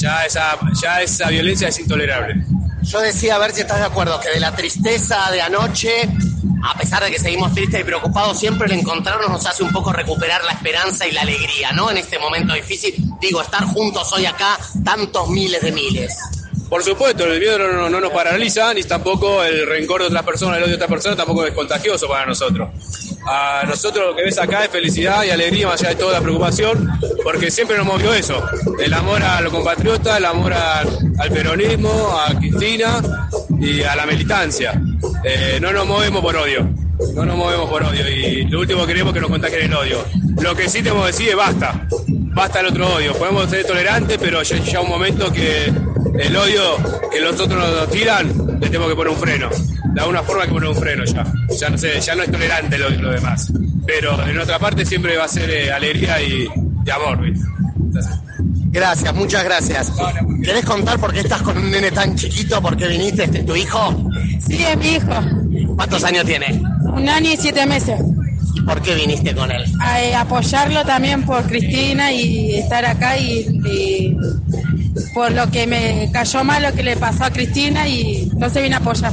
Ya 0.00 0.24
esa, 0.24 0.56
ya 0.82 1.02
esa 1.02 1.28
violencia 1.28 1.68
es 1.68 1.78
intolerable. 1.80 2.34
Yo 2.82 3.00
decía, 3.00 3.34
a 3.34 3.38
ver 3.38 3.52
si 3.52 3.60
estás 3.62 3.78
de 3.80 3.86
acuerdo, 3.86 4.18
que 4.20 4.28
de 4.30 4.40
la 4.40 4.54
tristeza 4.54 5.30
de 5.32 5.42
anoche, 5.42 6.08
a 6.64 6.78
pesar 6.78 7.02
de 7.04 7.10
que 7.10 7.18
seguimos 7.18 7.52
tristes 7.52 7.80
y 7.80 7.84
preocupados, 7.84 8.38
siempre 8.38 8.66
el 8.72 8.78
encontrarnos 8.78 9.28
nos 9.28 9.44
hace 9.46 9.62
un 9.64 9.72
poco 9.72 9.92
recuperar 9.92 10.42
la 10.44 10.52
esperanza 10.52 11.06
y 11.06 11.10
la 11.12 11.22
alegría, 11.22 11.72
¿no? 11.72 11.90
En 11.90 11.96
este 11.98 12.18
momento 12.18 12.54
difícil, 12.54 12.94
digo, 13.20 13.42
estar 13.42 13.64
juntos 13.64 14.12
hoy 14.12 14.24
acá, 14.26 14.56
tantos 14.84 15.28
miles 15.28 15.60
de 15.62 15.72
miles. 15.72 16.16
Por 16.68 16.82
supuesto, 16.84 17.24
el 17.24 17.40
miedo 17.40 17.58
no, 17.58 17.72
no- 17.72 17.90
no 17.90 18.00
nos 18.00 18.12
paraliza, 18.12 18.72
ni 18.74 18.82
tampoco 18.84 19.42
el 19.42 19.66
rencor 19.66 20.02
de 20.02 20.06
otras 20.08 20.22
personas, 20.22 20.58
el 20.58 20.62
odio 20.64 20.70
de 20.72 20.76
otras 20.76 20.90
personas, 20.90 21.16
tampoco 21.16 21.44
es 21.46 21.54
contagioso 21.54 22.06
para 22.08 22.26
nosotros. 22.26 22.68
A 23.30 23.62
nosotros 23.66 24.06
lo 24.06 24.16
que 24.16 24.22
ves 24.22 24.38
acá 24.38 24.64
es 24.64 24.70
felicidad 24.70 25.22
y 25.22 25.28
alegría, 25.28 25.66
más 25.66 25.82
allá 25.82 25.90
de 25.90 25.96
toda 25.96 26.14
la 26.14 26.20
preocupación, 26.22 26.88
porque 27.22 27.50
siempre 27.50 27.76
nos 27.76 27.84
movió 27.84 28.14
eso, 28.14 28.42
el 28.82 28.94
amor 28.94 29.22
a 29.22 29.42
los 29.42 29.52
compatriotas, 29.52 30.16
el 30.16 30.24
amor 30.24 30.54
al 30.54 31.30
peronismo, 31.30 32.18
a 32.18 32.34
Cristina 32.38 33.02
y 33.60 33.82
a 33.82 33.94
la 33.96 34.06
militancia. 34.06 34.80
Eh, 35.24 35.58
no 35.60 35.72
nos 35.72 35.86
movemos 35.86 36.22
por 36.22 36.36
odio, 36.36 36.66
no 37.14 37.26
nos 37.26 37.36
movemos 37.36 37.68
por 37.68 37.82
odio 37.82 38.08
y 38.08 38.44
lo 38.44 38.60
último 38.60 38.80
que 38.80 38.94
queremos 38.94 39.10
es 39.10 39.14
que 39.16 39.20
nos 39.20 39.30
contagien 39.30 39.60
el 39.60 39.74
odio. 39.74 40.02
Lo 40.40 40.56
que 40.56 40.66
sí 40.66 40.82
tenemos 40.82 41.02
que 41.02 41.12
decir 41.12 41.28
es 41.28 41.36
basta, 41.36 41.86
basta 42.08 42.60
el 42.60 42.66
otro 42.68 42.94
odio. 42.94 43.12
Podemos 43.12 43.50
ser 43.50 43.66
tolerantes, 43.66 44.16
pero 44.16 44.42
ya 44.42 44.56
ya 44.56 44.80
un 44.80 44.88
momento 44.88 45.30
que 45.30 45.70
el 46.18 46.34
odio 46.34 46.78
que 47.10 47.20
los 47.20 47.38
otros 47.38 47.58
nos 47.58 47.90
tiran, 47.90 48.58
le 48.58 48.68
tenemos 48.68 48.88
que 48.88 48.94
poner 48.94 49.12
un 49.12 49.18
freno. 49.18 49.50
De 49.94 50.00
alguna 50.00 50.22
forma 50.22 50.42
hay 50.42 50.48
que 50.48 50.54
poner 50.54 50.68
un 50.70 50.76
freno 50.76 51.04
ya. 51.04 51.24
Ya 51.58 51.70
no, 51.70 51.78
sé, 51.78 52.00
ya 52.00 52.14
no 52.14 52.22
es 52.22 52.30
tolerante 52.30 52.78
lo, 52.78 52.90
lo 52.90 53.10
demás. 53.10 53.52
Pero 53.86 54.26
en 54.26 54.38
otra 54.38 54.58
parte 54.58 54.84
siempre 54.84 55.16
va 55.16 55.24
a 55.24 55.28
ser 55.28 55.48
eh, 55.50 55.72
alegría 55.72 56.20
y, 56.22 56.48
y 56.86 56.90
amor. 56.90 57.20
¿viste? 57.22 57.46
Entonces, 57.76 58.12
Gracias, 58.70 59.14
muchas 59.14 59.44
gracias. 59.44 59.92
¿Querés 60.44 60.64
contar 60.64 60.98
por 60.98 61.12
qué 61.12 61.20
estás 61.20 61.40
con 61.42 61.56
un 61.56 61.70
nene 61.70 61.90
tan 61.90 62.14
chiquito? 62.14 62.60
¿Por 62.60 62.76
qué 62.76 62.86
viniste? 62.86 63.24
¿Este 63.24 63.38
es 63.38 63.46
tu 63.46 63.56
hijo? 63.56 64.10
Sí, 64.46 64.62
es 64.62 64.76
mi 64.76 64.88
hijo, 64.96 65.74
¿Cuántos 65.74 66.04
años 66.04 66.24
tiene? 66.26 66.60
un 66.84 67.08
año 67.08 67.32
y 67.32 67.36
siete 67.36 67.64
meses. 67.66 67.98
¿Y 68.54 68.60
por 68.62 68.80
qué 68.82 68.94
viniste 68.94 69.34
con 69.34 69.50
él? 69.50 69.64
A, 69.80 70.02
eh, 70.02 70.14
apoyarlo 70.14 70.84
también 70.84 71.22
por 71.24 71.42
Cristina 71.44 72.12
y 72.12 72.56
estar 72.56 72.84
acá 72.84 73.16
y, 73.16 73.46
y 73.64 74.16
por 75.14 75.32
lo 75.32 75.50
que 75.50 75.66
me 75.66 76.10
cayó 76.12 76.44
mal 76.44 76.62
lo 76.62 76.72
que 76.72 76.82
le 76.82 76.96
pasó 76.96 77.24
a 77.24 77.30
Cristina 77.30 77.88
y 77.88 78.30
no 78.36 78.50
se 78.50 78.60
vine 78.60 78.74
a 78.74 78.78
apoyar. 78.78 79.12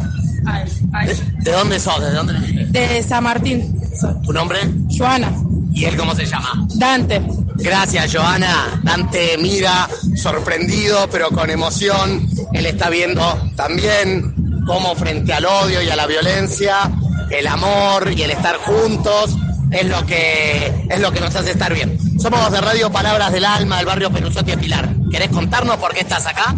¿De 1.44 1.52
dónde 1.52 1.80
sos? 1.80 2.02
¿De 2.02 2.12
dónde? 2.12 2.34
De 2.70 3.04
San 3.04 3.24
Martín, 3.24 3.80
¿Tu 4.24 4.34
nombre? 4.34 4.60
Joana, 4.98 5.32
¿Y 5.74 5.86
él 5.86 5.98
cómo 5.98 6.16
se 6.16 6.26
llama? 6.26 6.66
Dante. 6.76 7.22
Gracias, 7.58 8.14
Joana. 8.14 8.80
Dante 8.84 9.38
mira 9.38 9.90
sorprendido, 10.16 11.10
pero 11.12 11.30
con 11.30 11.50
emoción. 11.50 12.28
Él 12.54 12.66
está 12.66 12.90
viendo 12.90 13.52
también 13.56 14.64
cómo 14.66 14.96
frente 14.96 15.34
al 15.34 15.46
odio 15.46 15.82
y 15.82 15.90
a 15.90 15.96
la 15.96 16.08
violencia, 16.08 16.90
el 17.30 17.48
amor 17.48 18.12
y 18.16 18.22
el 18.24 18.32
estar 18.32 18.56
juntos 18.58 19.36
es 19.72 19.86
lo 19.88 20.06
que 20.06 20.86
es 20.90 21.00
lo 21.00 21.12
que 21.12 21.20
nos 21.20 21.36
hace 21.36 21.52
estar 21.52 21.74
bien. 21.74 21.98
Somos 22.20 22.52
de 22.52 22.62
Radio 22.62 22.92
Palabras 22.92 23.32
del 23.32 23.46
Alma 23.46 23.78
del 23.78 23.86
barrio 23.86 24.12
Perusotti 24.12 24.52
de 24.52 24.58
Pilar. 24.58 24.90
¿Querés 25.12 25.30
contarnos 25.30 25.78
por 25.78 25.94
qué 25.94 26.02
estás 26.02 26.26
acá? 26.26 26.56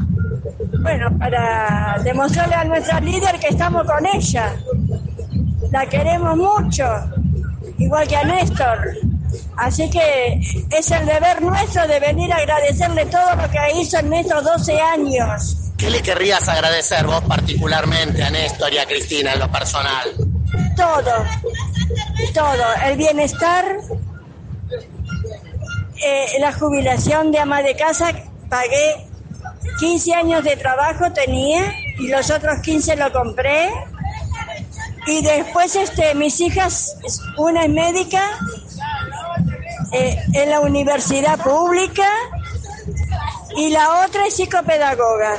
Bueno, 0.81 1.17
para 1.17 1.99
demostrarle 2.03 2.55
a 2.55 2.63
nuestra 2.63 2.99
líder 2.99 3.39
que 3.39 3.47
estamos 3.47 3.85
con 3.85 4.05
ella. 4.05 4.55
La 5.71 5.85
queremos 5.87 6.37
mucho, 6.37 6.85
igual 7.77 8.07
que 8.07 8.15
a 8.15 8.23
Néstor. 8.23 8.95
Así 9.57 9.89
que 9.89 10.39
es 10.69 10.91
el 10.91 11.05
deber 11.05 11.41
nuestro 11.41 11.87
de 11.87 11.99
venir 11.99 12.31
a 12.31 12.37
agradecerle 12.37 13.05
todo 13.07 13.35
lo 13.35 13.49
que 13.49 13.79
hizo 13.79 13.97
en 13.99 14.13
estos 14.13 14.43
12 14.43 14.79
años. 14.79 15.57
¿Qué 15.77 15.89
le 15.89 16.01
querrías 16.01 16.47
agradecer 16.47 17.05
vos 17.05 17.21
particularmente 17.21 18.23
a 18.23 18.29
Néstor 18.29 18.73
y 18.73 18.77
a 18.77 18.85
Cristina 18.85 19.33
en 19.33 19.39
lo 19.39 19.51
personal? 19.51 20.09
Todo, 20.75 21.25
todo. 22.33 22.63
El 22.85 22.97
bienestar, 22.97 23.65
eh, 26.05 26.25
la 26.39 26.53
jubilación 26.53 27.31
de 27.31 27.39
ama 27.39 27.61
de 27.61 27.75
casa, 27.75 28.11
pagué 28.49 29.06
15 29.79 30.13
años 30.13 30.43
de 30.43 30.55
trabajo 30.57 31.11
tenía 31.13 31.73
y 31.99 32.07
los 32.07 32.29
otros 32.29 32.59
15 32.61 32.95
lo 32.95 33.11
compré. 33.11 33.69
Y 35.05 35.21
después 35.21 35.75
este, 35.75 36.15
mis 36.15 36.39
hijas, 36.41 36.97
una 37.37 37.63
es 37.63 37.69
médica 37.69 38.23
eh, 39.93 40.17
en 40.33 40.49
la 40.49 40.59
universidad 40.59 41.39
pública 41.39 42.09
y 43.55 43.69
la 43.69 44.05
otra 44.05 44.27
es 44.27 44.35
psicopedagoga. 44.35 45.35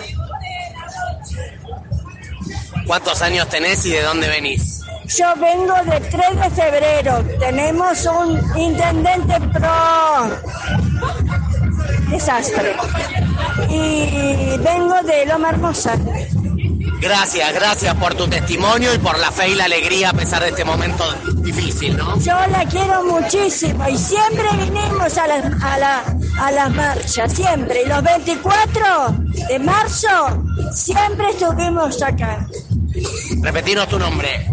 ¿Cuántos 2.87 3.21
años 3.21 3.49
tenés 3.49 3.85
y 3.85 3.91
de 3.91 4.03
dónde 4.03 4.29
venís? 4.29 4.81
Yo 5.17 5.35
vengo 5.37 5.75
del 5.91 6.09
3 6.09 6.41
de 6.41 6.51
febrero. 6.51 7.25
Tenemos 7.39 8.07
un 8.07 8.59
intendente 8.59 9.41
pro 9.53 10.31
desastre. 12.11 12.75
Y 13.69 14.57
vengo 14.59 14.95
de 15.05 15.27
Loma 15.27 15.51
Hermosa. 15.51 15.97
Gracias, 17.01 17.55
gracias 17.55 17.95
por 17.95 18.15
tu 18.15 18.27
testimonio 18.27 18.93
y 18.93 18.99
por 18.99 19.19
la 19.19 19.31
fe 19.31 19.51
y 19.51 19.55
la 19.55 19.65
alegría 19.67 20.11
a 20.11 20.13
pesar 20.13 20.43
de 20.43 20.49
este 20.49 20.65
momento 20.65 21.05
difícil, 21.43 21.97
¿no? 21.97 22.19
Yo 22.19 22.35
la 22.51 22.65
quiero 22.69 23.05
muchísimo 23.05 23.89
y 23.89 23.97
siempre 23.97 24.45
vinimos 24.57 25.17
a 25.17 25.27
las, 25.29 25.63
a 25.63 25.79
la, 25.79 26.17
a 26.41 26.51
las 26.51 26.75
marchas, 26.75 27.33
siempre. 27.33 27.83
Y 27.85 27.87
los 27.89 28.03
24 28.03 29.15
de 29.49 29.59
marzo 29.61 30.09
siempre 30.73 31.31
estuvimos 31.31 32.03
acá. 32.03 32.49
Repetinos 33.43 33.89
tu 33.89 33.99
nombre. 33.99 34.49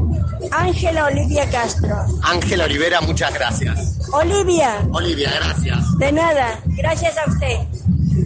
Ángela 0.52 1.06
Olivia 1.06 1.50
Castro. 1.50 1.96
Ángel 2.22 2.62
Olivera, 2.62 3.02
muchas 3.02 3.34
gracias. 3.34 3.98
Olivia, 4.12 4.82
Olivia, 4.92 5.32
gracias. 5.36 5.98
de 5.98 6.12
nada. 6.12 6.60
Gracias 6.66 7.18
a 7.18 7.30
usted. 7.30 7.75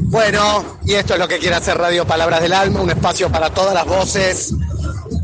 Bueno, 0.09 0.79
y 0.85 0.95
esto 0.95 1.13
es 1.13 1.19
lo 1.19 1.27
que 1.27 1.37
quiere 1.37 1.55
hacer 1.55 1.77
Radio 1.77 2.03
Palabras 2.03 2.41
del 2.41 2.53
Alma, 2.53 2.81
un 2.81 2.89
espacio 2.89 3.29
para 3.29 3.51
todas 3.51 3.75
las 3.75 3.85
voces, 3.85 4.55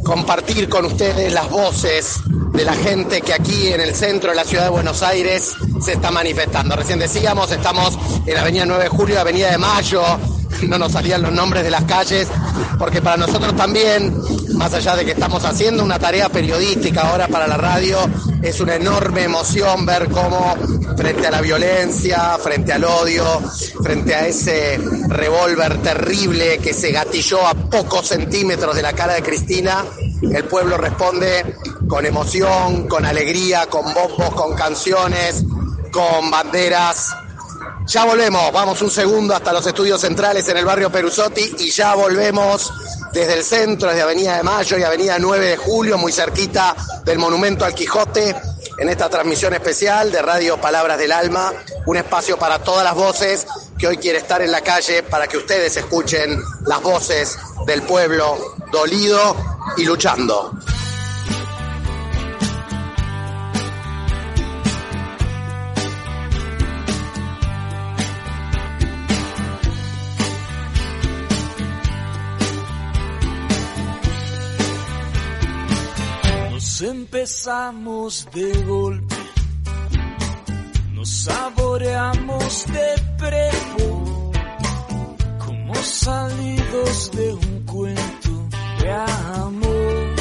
compartir 0.03 0.69
con 0.69 0.85
ustedes 0.85 1.33
las 1.33 1.49
voces 1.49 2.19
de 2.53 2.63
la 2.63 2.73
gente 2.75 3.21
que 3.21 3.33
aquí 3.33 3.69
en 3.69 3.81
el 3.81 3.95
centro 3.95 4.29
de 4.29 4.35
la 4.35 4.43
ciudad 4.43 4.65
de 4.65 4.69
Buenos 4.69 5.01
Aires 5.01 5.55
se 5.81 5.93
está 5.93 6.11
manifestando. 6.11 6.75
Recién 6.75 6.99
decíamos, 6.99 7.51
estamos 7.51 7.97
en 8.27 8.37
Avenida 8.37 8.67
9 8.67 8.83
de 8.83 8.89
Julio, 8.89 9.19
Avenida 9.19 9.49
de 9.49 9.57
Mayo, 9.57 10.03
no 10.63 10.77
nos 10.77 10.91
salían 10.91 11.21
los 11.21 11.31
nombres 11.31 11.63
de 11.63 11.71
las 11.71 11.83
calles, 11.83 12.27
porque 12.77 13.01
para 13.01 13.17
nosotros 13.17 13.55
también, 13.55 14.15
más 14.55 14.73
allá 14.73 14.95
de 14.95 15.05
que 15.05 15.11
estamos 15.11 15.43
haciendo 15.45 15.83
una 15.83 15.99
tarea 15.99 16.29
periodística 16.29 17.09
ahora 17.09 17.27
para 17.27 17.47
la 17.47 17.57
radio, 17.57 17.97
es 18.41 18.59
una 18.59 18.75
enorme 18.75 19.23
emoción 19.23 19.85
ver 19.85 20.09
cómo 20.09 20.55
frente 20.97 21.27
a 21.27 21.31
la 21.31 21.41
violencia, 21.41 22.37
frente 22.37 22.73
al 22.73 22.83
odio, 22.83 23.25
frente 23.83 24.15
a 24.15 24.27
ese 24.27 24.79
revólver 25.07 25.81
terrible 25.81 26.57
que 26.59 26.73
se 26.73 26.91
gatilló 26.91 27.45
a 27.45 27.53
pocos 27.53 28.07
centímetros 28.07 28.75
de 28.75 28.81
la 28.81 28.93
cara 28.93 29.13
de 29.13 29.21
Cristina, 29.21 29.83
el 30.21 30.45
pueblo 30.45 30.77
responde 30.77 31.57
con 31.87 32.05
emoción, 32.05 32.87
con 32.87 33.05
alegría, 33.05 33.67
con 33.67 33.93
bombos, 33.93 34.33
con 34.33 34.55
canciones, 34.55 35.43
con 35.91 36.31
banderas. 36.31 37.15
Ya 37.87 38.03
volvemos, 38.03 38.51
vamos 38.51 38.81
un 38.81 38.89
segundo 38.89 39.35
hasta 39.35 39.53
los 39.53 39.65
estudios 39.67 40.01
centrales 40.01 40.49
en 40.49 40.57
el 40.57 40.65
barrio 40.65 40.91
Perusotti 40.91 41.55
y 41.59 41.69
ya 41.69 41.93
volvemos 41.93 42.73
desde 43.13 43.33
el 43.35 43.43
centro, 43.43 43.89
desde 43.89 44.01
Avenida 44.01 44.37
de 44.37 44.43
Mayo 44.43 44.77
y 44.79 44.83
Avenida 44.83 45.17
9 45.19 45.45
de 45.45 45.57
Julio, 45.57 45.97
muy 45.97 46.11
cerquita 46.11 46.75
del 47.03 47.19
Monumento 47.19 47.63
al 47.63 47.75
Quijote, 47.75 48.35
en 48.79 48.89
esta 48.89 49.07
transmisión 49.07 49.53
especial 49.53 50.11
de 50.11 50.21
Radio 50.23 50.59
Palabras 50.59 50.97
del 50.97 51.11
Alma, 51.11 51.53
un 51.85 51.97
espacio 51.97 52.37
para 52.37 52.57
todas 52.59 52.83
las 52.83 52.95
voces 52.95 53.45
que 53.77 53.87
hoy 53.87 53.97
quiere 53.97 54.17
estar 54.17 54.41
en 54.41 54.51
la 54.51 54.61
calle 54.61 55.03
para 55.03 55.27
que 55.27 55.37
ustedes 55.37 55.77
escuchen 55.77 56.41
las 56.65 56.81
voces 56.81 57.37
del 57.67 57.83
pueblo 57.83 58.55
dolido 58.71 59.35
y 59.77 59.85
luchando. 59.85 60.51
Empezamos 76.85 78.27
de 78.31 78.61
golpe, 78.63 79.15
nos 80.93 81.23
saboreamos 81.23 82.65
de 82.67 82.95
prepo, 83.17 84.31
como 85.43 85.75
salidos 85.75 87.11
de 87.11 87.33
un 87.33 87.65
cuento 87.65 88.49
de 88.81 88.91
amor. 88.91 90.15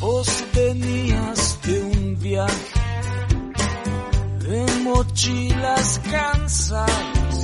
Vos 0.00 0.44
venías 0.54 1.58
de 1.62 1.82
un 1.82 2.18
viaje 2.18 2.80
de 4.40 4.66
mochilas 4.82 6.00
cansadas, 6.10 7.40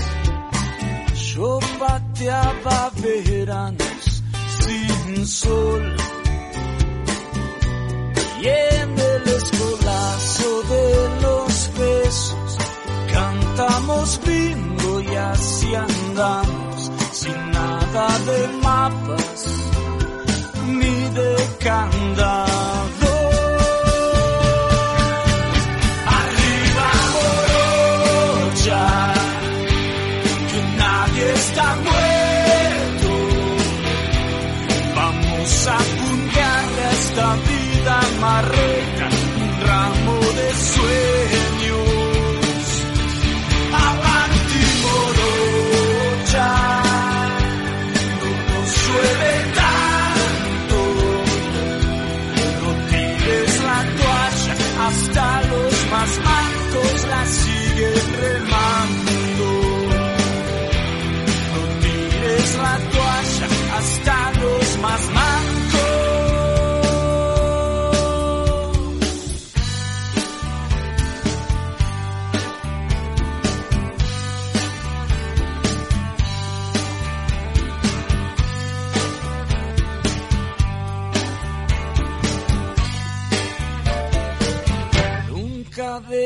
yo 1.34 1.58
pateaba 1.78 2.90
veranos 2.96 3.96
sin 5.06 5.26
sol. 5.26 5.96
Y 8.42 8.46
en 8.48 8.90
el 8.98 9.28
escolazo 9.28 10.62
de 10.62 11.20
los 11.22 11.70
besos 11.78 12.58
cantamos 13.12 14.20
bingo 14.24 15.00
y 15.00 15.16
así 15.16 15.74
andamos 15.74 16.65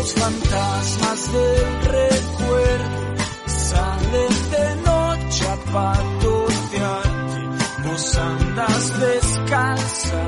los 0.00 0.14
fantasmas 0.14 1.32
del 1.32 1.82
recuerdo 1.82 3.16
salen 3.46 4.34
de 4.50 4.76
noche 4.76 5.44
a 5.46 5.56
patotearte, 5.72 7.42
vos 7.84 8.16
andas 8.16 9.00
descalza 9.00 10.22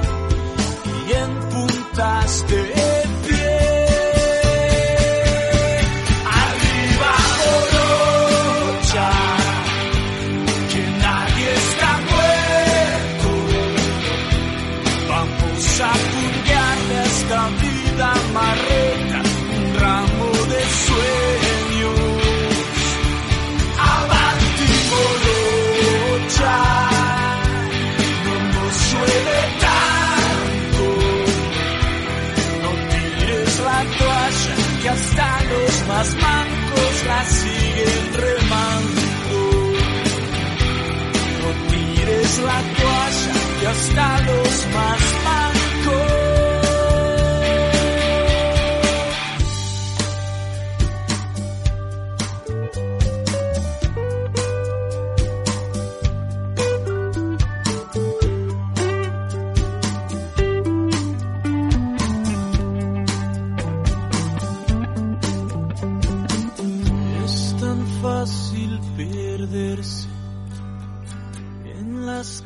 y 1.06 1.12
en 1.12 1.40
puntas 1.50 2.48
de 2.48 3.01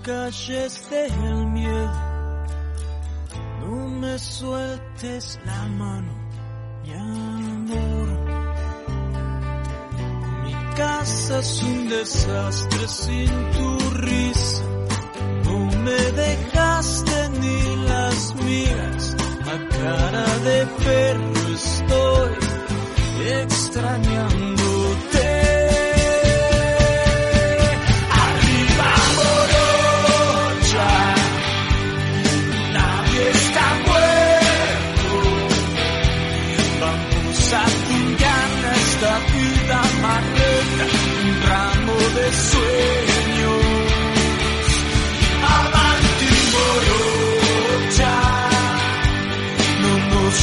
calles 0.07 0.89
del 0.89 1.47
miedo. 1.49 1.93
No 3.61 3.89
me 4.01 4.17
sueltes 4.19 5.41
la 5.45 5.63
mano, 5.67 6.13
mi 6.85 6.93
amor. 6.93 8.09
Mi 10.45 10.55
casa 10.77 11.41
es 11.41 11.63
un 11.65 11.89
desastre 11.89 12.89
sin 12.89 13.50
tu 13.50 13.91
risa. 13.95 14.63
No 15.45 15.59
me 15.85 16.00
dejaste 16.23 17.28
ni 17.41 17.76
las 17.89 18.35
migas, 18.37 19.17
a 19.43 19.57
cara 19.76 20.26
de 20.49 20.67
perro 20.85 21.54
estoy 21.54 22.30
extrañándote. 23.43 24.75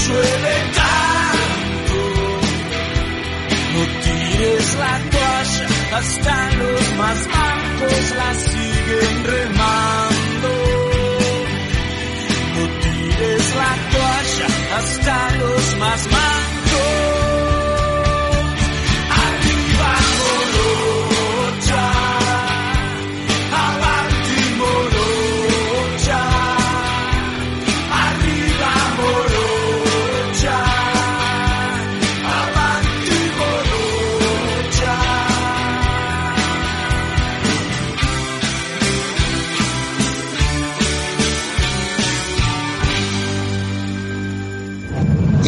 Llueve 0.08 0.56
tanto. 0.80 2.00
No 3.74 3.82
tires 4.04 4.76
la 4.76 4.96
toalla, 5.14 5.68
hasta 5.98 6.36
los 6.60 6.84
más 6.98 7.20
mancos 7.36 8.06
la 8.20 8.30
siguen 8.50 9.16
remando. 9.34 10.52
No 12.56 12.64
tires 12.82 13.56
la 13.56 13.74
toalla, 13.94 14.48
hasta 14.78 15.16
los 15.38 15.78
más 15.78 16.02
mancos. 16.12 16.53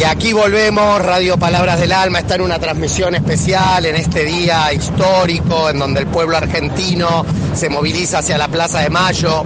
Aquí 0.06 0.32
volvemos, 0.32 1.00
Radio 1.02 1.36
Palabras 1.36 1.80
del 1.80 1.92
Alma 1.92 2.20
está 2.20 2.36
en 2.36 2.42
una 2.42 2.58
transmisión 2.58 3.14
especial 3.14 3.86
en 3.86 3.96
este 3.96 4.24
día 4.24 4.72
histórico 4.72 5.68
en 5.68 5.78
donde 5.78 6.00
el 6.00 6.06
pueblo 6.06 6.36
argentino 6.36 7.24
se 7.54 7.68
moviliza 7.68 8.18
hacia 8.18 8.38
la 8.38 8.48
Plaza 8.48 8.80
de 8.80 8.90
Mayo. 8.90 9.44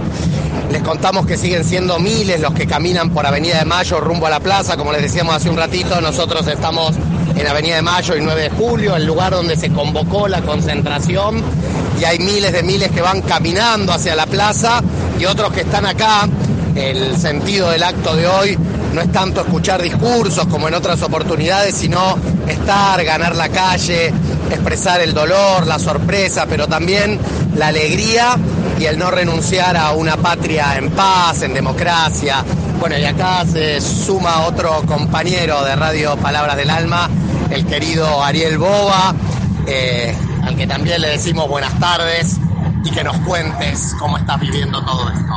Les 0.71 0.83
contamos 0.83 1.25
que 1.25 1.37
siguen 1.37 1.63
siendo 1.63 1.99
miles 1.99 2.39
los 2.39 2.53
que 2.53 2.67
caminan 2.67 3.09
por 3.09 3.25
Avenida 3.25 3.59
de 3.59 3.65
Mayo 3.65 3.99
rumbo 3.99 4.27
a 4.27 4.29
la 4.29 4.39
plaza, 4.39 4.77
como 4.77 4.91
les 4.91 5.01
decíamos 5.01 5.35
hace 5.35 5.49
un 5.49 5.57
ratito, 5.57 5.99
nosotros 5.99 6.45
estamos 6.47 6.95
en 7.35 7.47
Avenida 7.47 7.77
de 7.77 7.81
Mayo 7.81 8.15
y 8.15 8.21
9 8.21 8.41
de 8.43 8.49
Julio, 8.51 8.95
el 8.95 9.05
lugar 9.05 9.33
donde 9.33 9.55
se 9.55 9.71
convocó 9.71 10.27
la 10.27 10.41
concentración, 10.41 11.41
y 11.99 12.03
hay 12.03 12.19
miles 12.19 12.53
de 12.53 12.61
miles 12.61 12.91
que 12.91 13.01
van 13.01 13.21
caminando 13.21 13.93
hacia 13.93 14.15
la 14.15 14.27
plaza 14.27 14.81
y 15.19 15.25
otros 15.25 15.51
que 15.53 15.61
están 15.61 15.85
acá. 15.85 16.27
El 16.75 17.17
sentido 17.17 17.69
del 17.69 17.83
acto 17.83 18.15
de 18.15 18.27
hoy 18.27 18.57
no 18.93 19.01
es 19.01 19.11
tanto 19.11 19.41
escuchar 19.41 19.81
discursos 19.81 20.45
como 20.47 20.67
en 20.67 20.73
otras 20.73 21.01
oportunidades, 21.01 21.75
sino 21.75 22.17
estar, 22.47 23.03
ganar 23.03 23.35
la 23.35 23.49
calle, 23.49 24.13
expresar 24.49 25.01
el 25.01 25.13
dolor, 25.13 25.65
la 25.65 25.79
sorpresa, 25.79 26.45
pero 26.47 26.67
también 26.67 27.19
la 27.55 27.67
alegría 27.67 28.35
y 28.79 28.85
el 28.85 28.97
no 28.97 29.11
renunciar 29.11 29.77
a 29.77 29.91
una 29.91 30.17
patria 30.17 30.77
en 30.77 30.91
paz, 30.91 31.43
en 31.43 31.53
democracia. 31.53 32.43
Bueno, 32.79 32.97
y 32.97 33.05
acá 33.05 33.45
se 33.45 33.79
suma 33.79 34.41
otro 34.41 34.81
compañero 34.85 35.63
de 35.63 35.75
Radio 35.75 36.17
Palabras 36.17 36.57
del 36.57 36.69
Alma, 36.69 37.09
el 37.49 37.65
querido 37.65 38.23
Ariel 38.23 38.57
Boba, 38.57 39.13
eh, 39.67 40.15
al 40.43 40.55
que 40.55 40.67
también 40.67 41.01
le 41.01 41.09
decimos 41.09 41.47
buenas 41.47 41.77
tardes 41.79 42.37
y 42.83 42.89
que 42.89 43.03
nos 43.03 43.15
cuentes 43.19 43.93
cómo 43.99 44.17
estás 44.17 44.39
viviendo 44.39 44.83
todo 44.83 45.09
esto. 45.09 45.33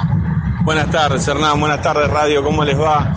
Buenas 0.62 0.90
tardes, 0.90 1.28
Hernán. 1.28 1.60
Buenas 1.60 1.82
tardes, 1.82 2.08
Radio. 2.08 2.42
¿Cómo 2.42 2.64
les 2.64 2.80
va? 2.80 3.14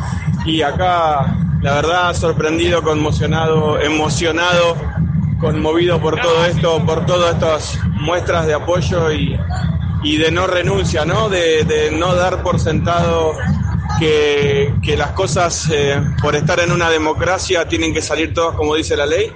Y 0.47 0.61
acá, 0.61 1.37
la 1.61 1.73
verdad, 1.73 2.13
sorprendido, 2.15 2.81
conmocionado, 2.81 3.81
emocionado, 3.81 4.77
conmovido 5.41 5.99
por 5.99 6.21
todo 6.21 6.45
esto, 6.45 6.83
por 6.85 7.05
todas 7.05 7.33
estas 7.33 7.77
muestras 7.99 8.47
de 8.47 8.53
apoyo 8.53 9.11
y, 9.11 9.37
de 10.17 10.31
no 10.31 10.47
renuncia, 10.47 11.03
¿no? 11.03 11.27
De, 11.27 11.91
no 11.91 12.15
dar 12.15 12.43
por 12.43 12.61
sentado 12.61 13.33
que, 13.99 14.73
que 14.81 14.95
las 14.95 15.11
cosas, 15.11 15.67
eh, 15.69 16.01
por 16.21 16.33
estar 16.33 16.61
en 16.61 16.71
una 16.71 16.89
democracia, 16.89 17.67
tienen 17.67 17.93
que 17.93 18.01
salir 18.01 18.33
todas 18.33 18.55
como 18.55 18.73
dice 18.75 18.95
la 18.95 19.05
ley. 19.05 19.29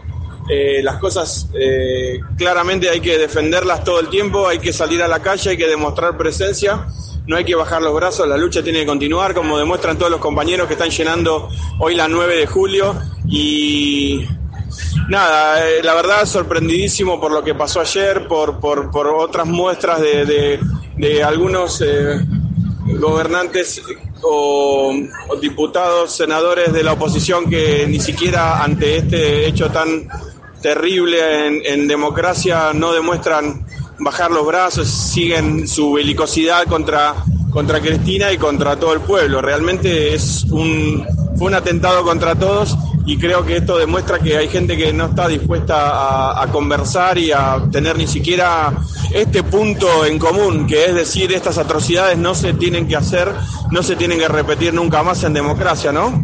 Eh, 0.50 0.82
las 0.82 0.96
cosas 0.96 1.50
eh, 1.54 2.22
claramente 2.38 2.90
hay 2.90 3.02
que 3.02 3.18
defenderlas 3.18 3.84
todo 3.84 4.00
el 4.00 4.08
tiempo, 4.08 4.48
hay 4.48 4.60
que 4.60 4.72
salir 4.72 5.04
a 5.04 5.10
la 5.10 5.20
calle, 5.20 5.52
hay 5.52 5.58
que 5.58 5.68
demostrar 5.68 6.16
presencia 6.16 6.88
no 7.28 7.38
hay 7.38 7.46
que 7.46 7.56
bajar 7.56 7.82
los 7.82 7.94
brazos, 7.94 8.28
la 8.28 8.38
lucha 8.38 8.64
tiene 8.64 8.80
que 8.80 8.86
continuar, 8.86 9.34
como 9.34 9.58
demuestran 9.58 9.98
todos 9.98 10.12
los 10.12 10.20
compañeros 10.20 10.68
que 10.68 10.74
están 10.74 10.90
llenando 10.90 11.50
hoy 11.80 11.96
la 11.96 12.08
9 12.08 12.36
de 12.36 12.48
julio. 12.48 12.96
Y 13.28 14.26
nada, 15.10 15.68
eh, 15.68 15.84
la 15.84 15.94
verdad 15.94 16.26
sorprendidísimo 16.26 17.20
por 17.20 17.32
lo 17.32 17.44
que 17.44 17.54
pasó 17.54 17.82
ayer, 17.82 18.28
por, 18.28 18.60
por, 18.60 18.90
por 18.90 19.08
otras 19.08 19.46
muestras 19.48 20.02
de, 20.02 20.60
de, 20.98 21.24
algunos 21.24 21.82
eh, 21.82 22.20
gobernantes 23.00 23.82
o, 24.24 24.94
diputados, 25.40 26.16
senadores 26.16 26.74
de 26.74 26.84
la 26.84 26.94
oposición 26.94 27.50
que 27.50 27.86
ni 27.88 28.00
siquiera 28.00 28.64
ante 28.64 28.98
este 28.98 29.48
hecho 29.48 29.70
tan 29.70 30.08
terrible 30.62 31.64
en 31.66 31.88
democracia 31.88 32.72
no 32.74 32.94
demuestran 32.94 33.66
bajar 34.02 34.32
los 34.32 34.46
brazos, 34.46 34.88
siguen 34.88 35.68
su 35.68 35.94
belicosidad 35.94 36.66
contra, 36.66 37.16
contra 37.52 37.80
Cristina 37.80 38.32
y 38.32 38.38
contra 38.38 38.76
todo 38.78 38.94
el 38.94 39.02
pueblo. 39.02 39.42
Realmente 39.42 40.16
es 40.16 40.44
un, 40.46 41.06
fue 41.38 41.48
un 41.48 41.54
atentado 41.54 42.04
contra 42.04 42.36
todos 42.36 42.76
y 43.06 43.18
creo 43.18 43.46
que 43.46 43.58
esto 43.58 43.78
demuestra 43.78 44.18
que 44.20 44.38
hay 44.38 44.48
gente 44.48 44.76
que 44.76 44.92
no 44.92 45.06
está 45.06 45.28
dispuesta 45.28 45.92
a, 45.92 46.44
a 46.44 46.48
conversar 46.48 47.20
y 47.20 47.32
a 47.32 47.62
tener 47.72 47.96
ni 47.96 48.08
siquiera 48.08 48.74
este 49.14 49.44
punto 49.44 50.06
en 50.06 50.18
común, 50.18 50.66
que 50.66 50.86
es 50.86 50.96
decir, 50.96 51.32
estas 51.32 51.60
atrocidades 51.60 52.18
no 52.18 52.34
se 52.34 52.54
tienen 52.54 52.88
que 52.88 52.96
hacer, 52.96 53.32
no 53.70 53.84
se 53.84 53.96
tienen 53.96 54.18
que 54.18 54.28
repetir 54.28 54.74
nunca 54.74 55.04
más 55.04 55.24
en 55.24 55.34
democracia, 55.34 55.92
¿no? 55.92 56.24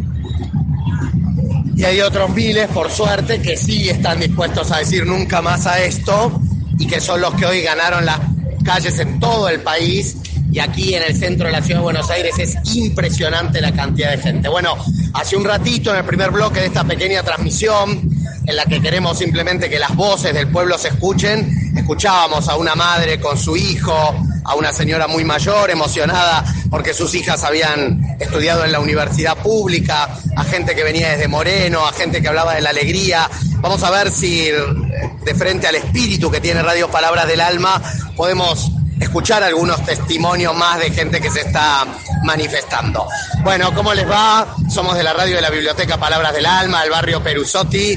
Y 1.76 1.84
hay 1.84 2.00
otros 2.00 2.30
miles, 2.30 2.66
por 2.68 2.90
suerte, 2.90 3.40
que 3.40 3.56
sí 3.56 3.88
están 3.88 4.18
dispuestos 4.18 4.72
a 4.72 4.78
decir 4.78 5.06
nunca 5.06 5.40
más 5.40 5.64
a 5.64 5.80
esto 5.80 6.40
y 6.78 6.86
que 6.86 7.00
son 7.00 7.20
los 7.20 7.34
que 7.34 7.46
hoy 7.46 7.62
ganaron 7.62 8.04
las 8.04 8.18
calles 8.64 8.98
en 8.98 9.18
todo 9.20 9.48
el 9.48 9.60
país. 9.60 10.16
Y 10.50 10.60
aquí 10.60 10.94
en 10.94 11.02
el 11.02 11.14
centro 11.14 11.46
de 11.46 11.52
la 11.52 11.62
ciudad 11.62 11.80
de 11.80 11.84
Buenos 11.84 12.10
Aires 12.10 12.38
es 12.38 12.56
impresionante 12.74 13.60
la 13.60 13.72
cantidad 13.72 14.10
de 14.12 14.18
gente. 14.18 14.48
Bueno, 14.48 14.76
hace 15.12 15.36
un 15.36 15.44
ratito 15.44 15.90
en 15.90 15.96
el 15.96 16.04
primer 16.04 16.30
bloque 16.30 16.60
de 16.60 16.66
esta 16.66 16.84
pequeña 16.84 17.22
transmisión, 17.22 18.10
en 18.46 18.56
la 18.56 18.64
que 18.64 18.80
queremos 18.80 19.18
simplemente 19.18 19.68
que 19.68 19.78
las 19.78 19.94
voces 19.94 20.32
del 20.32 20.48
pueblo 20.48 20.78
se 20.78 20.88
escuchen, 20.88 21.72
escuchábamos 21.76 22.48
a 22.48 22.56
una 22.56 22.74
madre 22.74 23.20
con 23.20 23.36
su 23.36 23.58
hijo, 23.58 24.14
a 24.42 24.54
una 24.54 24.72
señora 24.72 25.06
muy 25.06 25.22
mayor, 25.22 25.70
emocionada 25.70 26.42
porque 26.70 26.94
sus 26.94 27.14
hijas 27.14 27.44
habían 27.44 28.16
estudiado 28.18 28.64
en 28.64 28.72
la 28.72 28.80
universidad 28.80 29.36
pública, 29.36 30.18
a 30.36 30.44
gente 30.44 30.74
que 30.74 30.82
venía 30.82 31.10
desde 31.10 31.28
Moreno, 31.28 31.86
a 31.86 31.92
gente 31.92 32.20
que 32.20 32.28
hablaba 32.28 32.54
de 32.54 32.62
la 32.62 32.70
alegría. 32.70 33.28
Vamos 33.60 33.82
a 33.82 33.90
ver 33.90 34.10
si 34.10 34.50
de 34.50 35.34
frente 35.34 35.66
al 35.66 35.74
espíritu 35.74 36.30
que 36.30 36.40
tiene 36.40 36.62
Radio 36.62 36.90
Palabras 36.90 37.26
del 37.26 37.40
Alma 37.40 37.82
podemos 38.16 38.70
escuchar 39.00 39.42
algunos 39.42 39.84
testimonios 39.84 40.54
más 40.56 40.78
de 40.80 40.90
gente 40.90 41.20
que 41.20 41.30
se 41.30 41.40
está 41.40 41.86
manifestando. 42.24 43.06
Bueno, 43.42 43.74
¿cómo 43.74 43.94
les 43.94 44.08
va? 44.08 44.54
Somos 44.70 44.96
de 44.96 45.02
la 45.02 45.12
radio 45.12 45.36
de 45.36 45.42
la 45.42 45.50
Biblioteca 45.50 45.98
Palabras 45.98 46.32
del 46.32 46.46
Alma, 46.46 46.82
del 46.82 46.90
barrio 46.90 47.22
Perusotti. 47.22 47.96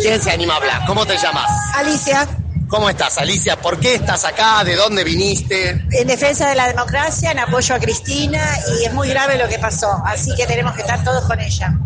¿Quién 0.00 0.22
se 0.22 0.30
anima 0.30 0.54
a 0.54 0.56
hablar? 0.56 0.86
¿Cómo 0.86 1.06
te 1.06 1.16
llamas? 1.16 1.50
Alicia, 1.74 2.26
¿Cómo 2.68 2.90
estás, 2.90 3.16
Alicia? 3.18 3.60
¿Por 3.60 3.78
qué 3.78 3.94
estás 3.94 4.24
acá? 4.24 4.64
¿De 4.64 4.74
dónde 4.74 5.04
viniste? 5.04 5.70
en 5.90 6.06
defensa 6.08 6.48
de 6.48 6.56
la 6.56 6.66
democracia, 6.66 7.30
en 7.30 7.38
apoyo 7.38 7.74
a 7.74 7.78
Cristina 7.78 8.42
y 8.80 8.84
es 8.84 8.92
muy 8.92 9.08
grave 9.08 9.38
lo 9.38 9.48
que 9.48 9.58
pasó, 9.58 10.02
así 10.04 10.34
que 10.36 10.46
tenemos 10.46 10.74
que 10.74 10.80
estar 10.80 11.02
todos 11.04 11.24
con 11.26 11.38
ella. 11.38 11.78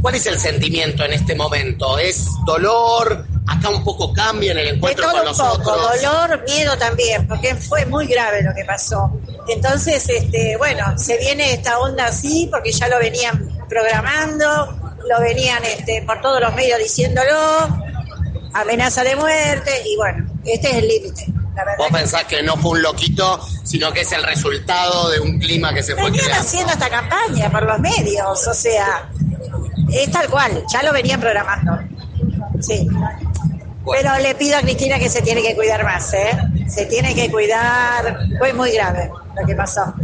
¿Cuál 0.00 0.14
es 0.14 0.26
el 0.26 0.38
sentimiento 0.40 1.04
en 1.04 1.12
este 1.12 1.34
momento? 1.34 1.98
¿Es 1.98 2.26
dolor? 2.46 3.26
¿Acá 3.46 3.68
un 3.68 3.84
poco 3.84 4.12
cambia 4.12 4.52
en 4.52 4.58
el 4.58 4.64
De 4.64 4.70
encuentro 4.72 5.04
todo 5.04 5.18
con 5.18 5.28
un 5.28 5.36
poco, 5.36 5.76
nosotros? 5.76 6.02
dolor, 6.02 6.44
miedo 6.44 6.78
también, 6.78 7.26
porque 7.26 7.54
fue 7.54 7.84
muy 7.86 8.06
grave 8.06 8.42
lo 8.42 8.54
que 8.54 8.64
pasó. 8.64 9.10
Entonces, 9.48 10.08
este, 10.08 10.56
bueno, 10.56 10.96
se 10.96 11.18
viene 11.18 11.52
esta 11.52 11.78
onda 11.78 12.06
así 12.06 12.48
porque 12.50 12.72
ya 12.72 12.88
lo 12.88 12.98
venían 12.98 13.48
programando, 13.68 14.94
lo 15.08 15.20
venían 15.20 15.62
este, 15.64 16.02
por 16.06 16.20
todos 16.20 16.40
los 16.40 16.54
medios 16.54 16.78
diciéndolo, 16.78 17.36
amenaza 18.54 19.04
de 19.04 19.16
muerte 19.16 19.70
y 19.84 19.96
bueno, 19.96 20.26
este 20.44 20.70
es 20.70 20.76
el 20.76 20.88
límite. 20.88 21.26
Vos 21.76 21.88
pensás 21.92 22.24
que 22.24 22.42
no 22.42 22.56
fue 22.56 22.72
un 22.72 22.82
loquito, 22.82 23.40
sino 23.64 23.92
que 23.92 24.00
es 24.00 24.12
el 24.12 24.22
resultado 24.22 25.10
de 25.10 25.20
un 25.20 25.38
clima 25.38 25.74
que 25.74 25.82
se 25.82 25.94
fue 25.94 26.10
creando. 26.10 26.36
haciendo 26.36 26.72
esta 26.72 26.88
campaña 26.88 27.50
por 27.50 27.64
los 27.64 27.78
medios, 27.80 28.46
o 28.46 28.54
sea, 28.54 29.09
es 29.92 30.10
tal 30.10 30.28
cual, 30.28 30.62
ya 30.72 30.82
lo 30.82 30.92
venían 30.92 31.20
programando. 31.20 31.78
Sí. 32.60 32.88
Pero 33.90 34.18
le 34.18 34.34
pido 34.34 34.58
a 34.58 34.60
Cristina 34.60 34.98
que 34.98 35.08
se 35.08 35.22
tiene 35.22 35.42
que 35.42 35.54
cuidar 35.54 35.82
más, 35.84 36.12
¿eh? 36.12 36.30
Se 36.68 36.86
tiene 36.86 37.14
que 37.14 37.30
cuidar. 37.30 38.18
Fue 38.38 38.52
muy 38.52 38.72
grave 38.72 39.10
lo 39.38 39.46
que 39.46 39.54
pasó. 39.54 39.94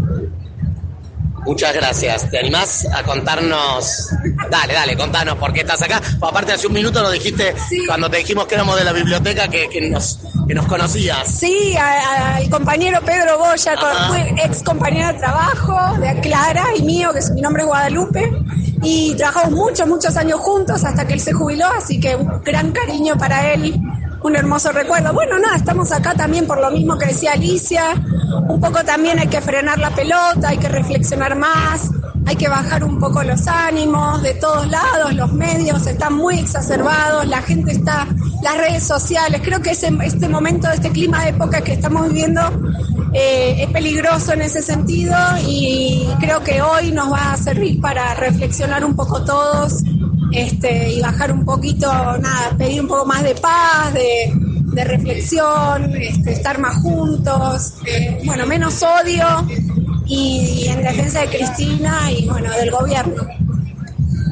Muchas 1.46 1.72
gracias. 1.74 2.28
¿Te 2.30 2.38
animás 2.40 2.86
a 2.92 3.02
contarnos? 3.04 4.08
Dale, 4.50 4.74
dale, 4.74 4.96
contanos 4.96 5.36
por 5.36 5.52
qué 5.52 5.60
estás 5.60 5.80
acá. 5.80 6.00
Pues 6.18 6.30
aparte, 6.30 6.52
hace 6.52 6.66
un 6.66 6.72
minuto 6.72 7.00
nos 7.02 7.12
dijiste, 7.12 7.54
cuando 7.86 8.10
te 8.10 8.18
dijimos 8.18 8.46
que 8.46 8.56
éramos 8.56 8.76
de 8.76 8.84
la 8.84 8.92
biblioteca, 8.92 9.46
que, 9.48 9.68
que 9.68 9.88
nos, 9.88 10.18
que 10.48 10.54
nos 10.54 10.66
conocías. 10.66 11.28
Sí, 11.28 11.76
al 11.76 12.50
compañero 12.50 13.00
Pedro 13.04 13.38
Goya, 13.38 13.74
fue 14.08 14.34
ex 14.44 14.62
compañero 14.64 15.06
de 15.12 15.14
trabajo 15.14 15.98
de 16.00 16.20
Clara 16.20 16.64
y 16.76 16.82
mío, 16.82 17.12
que 17.12 17.20
es- 17.20 17.30
mi 17.30 17.40
nombre 17.40 17.62
es 17.62 17.68
Guadalupe, 17.68 18.28
y 18.82 19.14
trabajamos 19.14 19.52
muchos, 19.52 19.86
muchos 19.86 20.16
años 20.16 20.40
juntos 20.40 20.84
hasta 20.84 21.06
que 21.06 21.14
él 21.14 21.20
se 21.20 21.32
jubiló, 21.32 21.66
así 21.78 22.00
que 22.00 22.16
un 22.16 22.42
gran 22.42 22.72
cariño 22.72 23.16
para 23.16 23.52
él, 23.52 23.80
un 24.22 24.34
hermoso 24.36 24.72
recuerdo. 24.72 25.12
Bueno, 25.12 25.38
nada, 25.38 25.56
estamos 25.56 25.92
acá 25.92 26.12
también 26.14 26.46
por 26.46 26.60
lo 26.60 26.70
mismo 26.72 26.98
que 26.98 27.06
decía 27.06 27.32
Alicia, 27.32 27.94
un 28.48 28.60
poco 28.60 28.84
también 28.84 29.18
hay 29.18 29.28
que 29.28 29.40
frenar 29.40 29.78
la 29.78 29.90
pelota, 29.90 30.48
hay 30.48 30.58
que 30.58 30.68
reflexionar 30.68 31.36
más, 31.36 31.90
hay 32.26 32.36
que 32.36 32.48
bajar 32.48 32.82
un 32.82 32.98
poco 32.98 33.22
los 33.22 33.46
ánimos 33.46 34.22
de 34.22 34.34
todos 34.34 34.68
lados, 34.68 35.14
los 35.14 35.32
medios 35.32 35.86
están 35.86 36.14
muy 36.14 36.38
exacerbados, 36.40 37.26
la 37.26 37.40
gente 37.42 37.72
está, 37.72 38.06
las 38.42 38.56
redes 38.56 38.82
sociales, 38.82 39.40
creo 39.44 39.60
que 39.62 39.70
este 39.70 40.28
momento, 40.28 40.68
este 40.68 40.90
clima 40.90 41.22
de 41.22 41.30
época 41.30 41.60
que 41.60 41.74
estamos 41.74 42.08
viviendo 42.08 42.40
eh, 43.12 43.62
es 43.62 43.70
peligroso 43.70 44.32
en 44.32 44.42
ese 44.42 44.60
sentido 44.60 45.16
y 45.46 46.08
creo 46.18 46.42
que 46.42 46.60
hoy 46.60 46.90
nos 46.90 47.12
va 47.12 47.32
a 47.32 47.36
servir 47.36 47.80
para 47.80 48.14
reflexionar 48.14 48.84
un 48.84 48.96
poco 48.96 49.24
todos 49.24 49.84
este, 50.32 50.94
y 50.94 51.00
bajar 51.00 51.32
un 51.32 51.44
poquito, 51.44 51.86
nada, 51.86 52.50
pedir 52.58 52.80
un 52.80 52.88
poco 52.88 53.06
más 53.06 53.22
de 53.22 53.34
paz, 53.36 53.94
de, 53.94 54.32
de 54.76 54.84
reflexión, 54.84 55.96
este, 55.96 56.32
estar 56.32 56.58
más 56.58 56.82
juntos, 56.82 57.72
bueno, 58.24 58.46
menos 58.46 58.82
odio 58.82 59.26
y, 60.04 60.66
en 60.68 60.82
defensa 60.82 61.22
de 61.22 61.28
Cristina 61.28 62.12
y 62.12 62.26
bueno, 62.26 62.50
del 62.52 62.70
gobierno. 62.70 63.22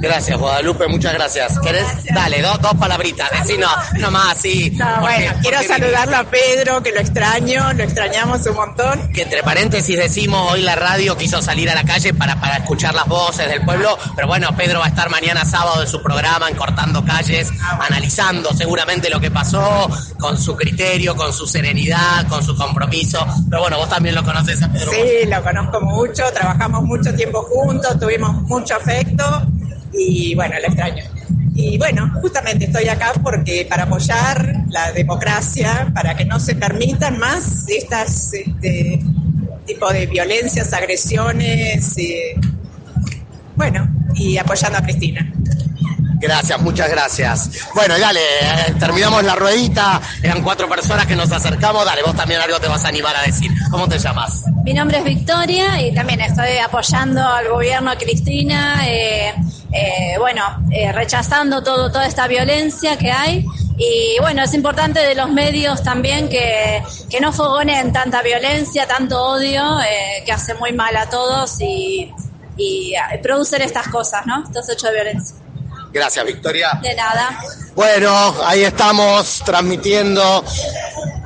Gracias, 0.05 0.39
Guadalupe, 0.39 0.87
muchas 0.87 1.15
gracias. 1.15 1.59
¿Querés? 1.61 1.87
Dale, 2.15 2.43
dos, 2.43 2.61
dos 2.61 2.75
palabritas, 2.75 3.31
decinos 3.31 3.71
nomás, 3.99 4.37
sí. 4.39 4.71
No, 4.77 4.87
Porque- 5.01 5.17
bueno, 5.17 5.33
quiero 5.41 5.63
saludarlo 5.63 6.17
a 6.19 6.25
Pedro, 6.25 6.83
que 6.83 6.93
lo 6.93 7.01
extraño, 7.01 7.73
lo 7.73 7.83
extrañamos 7.85 8.47
un 8.47 8.55
montón. 8.55 9.13
Que 9.13 9.23
entre 9.23 9.43
paréntesis 9.43 9.97
decimos, 9.97 10.53
hoy 10.53 10.61
la 10.61 10.75
radio 10.77 11.17
quiso 11.17 11.41
salir 11.41 11.71
a 11.71 11.75
la 11.75 11.85
calle 11.85 12.13
para, 12.13 12.39
para 12.41 12.59
escuchar 12.59 12.95
las 12.95 13.07
voces 13.07 13.49
del 13.49 13.63
pueblo, 13.65 13.97
pero 14.15 14.29
bueno, 14.29 14.55
Pedro 14.57 14.81
va 14.81 14.87
a 14.87 14.89
estar 14.89 15.09
mañana 15.09 15.45
sábado 15.47 15.83
en 15.83 15.89
su 15.89 16.03
programa 16.03 16.49
en 16.51 16.57
Cortando 16.57 17.03
Calles, 17.05 17.49
analizando 17.81 18.53
seguramente 18.53 19.09
lo 19.09 19.21
que 19.21 19.31
pasó, 19.31 19.89
con 20.19 20.39
su 20.39 20.55
criterio, 20.55 21.17
con 21.17 21.33
su 21.33 21.47
serenidad, 21.47 22.27
con 22.29 22.45
su 22.45 22.55
compromiso. 22.57 23.27
Pero 23.49 23.63
bueno, 23.63 23.79
vos 23.79 23.89
también 23.89 24.15
lo 24.15 24.23
conoces 24.23 24.63
a 24.63 24.71
Pedro. 24.71 24.91
Sí, 24.93 25.27
lo 25.29 25.43
conozco 25.43 25.81
mucho, 25.81 26.25
trabajamos 26.33 26.83
mucho 26.83 27.15
tiempo 27.15 27.43
juntos, 27.43 27.99
tuvimos 27.99 28.35
mucho 28.43 28.75
afecto 28.77 29.25
y 29.97 30.35
bueno, 30.35 30.55
lo 30.61 30.67
extraño. 30.67 31.05
Y 31.55 31.79
bueno, 31.79 32.11
justamente 32.21 32.65
estoy 32.65 32.89
acá 32.89 33.13
porque 33.23 33.67
para 33.69 33.85
apoyar 33.85 34.65
la 34.71 34.91
democracia, 34.93 35.91
para 35.95 36.17
que 36.17 36.25
no 36.25 36.41
se 36.41 36.57
permitan 36.57 37.19
más 37.19 37.69
estas 37.69 38.35
este, 38.35 39.01
tipo 39.65 39.93
de 39.93 40.07
violencias, 40.07 40.73
agresiones, 40.73 41.97
eh, 41.97 42.35
bueno, 43.55 43.89
y 44.15 44.37
apoyando 44.37 44.79
a 44.79 44.83
Cristina. 44.83 45.31
Gracias, 46.19 46.61
muchas 46.61 46.91
gracias. 46.91 47.51
Bueno, 47.75 47.97
y 47.99 48.01
dale, 48.01 48.21
eh, 48.21 48.75
terminamos 48.79 49.23
la 49.25 49.37
ruedita. 49.37 50.01
Eran 50.23 50.43
cuatro 50.43 50.69
personas 50.69 51.07
que 51.07 51.15
nos 51.15 51.31
acercamos. 51.31 51.85
Dale, 51.85 52.03
vos 52.03 52.17
también 52.17 52.41
algo 52.41 52.59
te 52.59 52.67
vas 52.67 52.85
a 52.85 52.89
animar 52.89 53.15
a 53.15 53.23
decir. 53.23 53.51
¿Cómo 53.71 53.87
te 53.89 53.99
llamas? 53.99 54.45
Mi 54.65 54.73
nombre 54.73 54.99
es 54.99 55.05
Victoria 55.05 55.81
y 55.83 55.93
también 55.95 56.23
estoy 56.23 56.57
apoyando 56.65 57.23
al 57.23 57.49
gobierno 57.49 57.91
de 57.91 57.97
Cristina, 57.99 58.89
eh, 58.89 59.35
eh, 59.75 60.17
bueno, 60.19 60.43
eh, 60.71 60.93
rechazando 60.93 61.63
todo, 61.63 61.91
toda 61.91 62.07
esta 62.07 62.29
violencia 62.29 62.97
que 62.97 63.11
hay. 63.11 63.45
Y 63.77 64.17
bueno, 64.21 64.45
es 64.45 64.55
importante 64.55 65.01
de 65.01 65.17
los 65.17 65.31
medios 65.31 65.83
también 65.83 66.29
que, 66.29 66.81
que 67.11 67.21
no 67.21 67.33
fogonen 67.33 67.93
tanta 67.93 68.23
violencia, 68.23 68.87
tanto 68.87 69.21
odio, 69.21 69.81
eh, 69.81 70.23
que 70.25 70.31
hace 70.31 70.55
muy 70.55 70.73
mal 70.73 70.97
a 70.97 71.09
todos 71.09 71.61
y, 71.61 72.13
y 72.57 72.95
eh, 72.95 73.19
producen 73.21 73.63
estas 73.63 73.89
cosas, 73.89 74.25
¿no? 74.27 74.45
Estos 74.45 74.69
hechos 74.69 74.91
de 74.91 74.95
violencia. 74.95 75.37
Gracias, 75.93 76.25
Victoria. 76.25 76.79
De 76.81 76.95
nada. 76.95 77.37
Bueno, 77.75 78.35
ahí 78.45 78.63
estamos 78.63 79.43
transmitiendo 79.45 80.45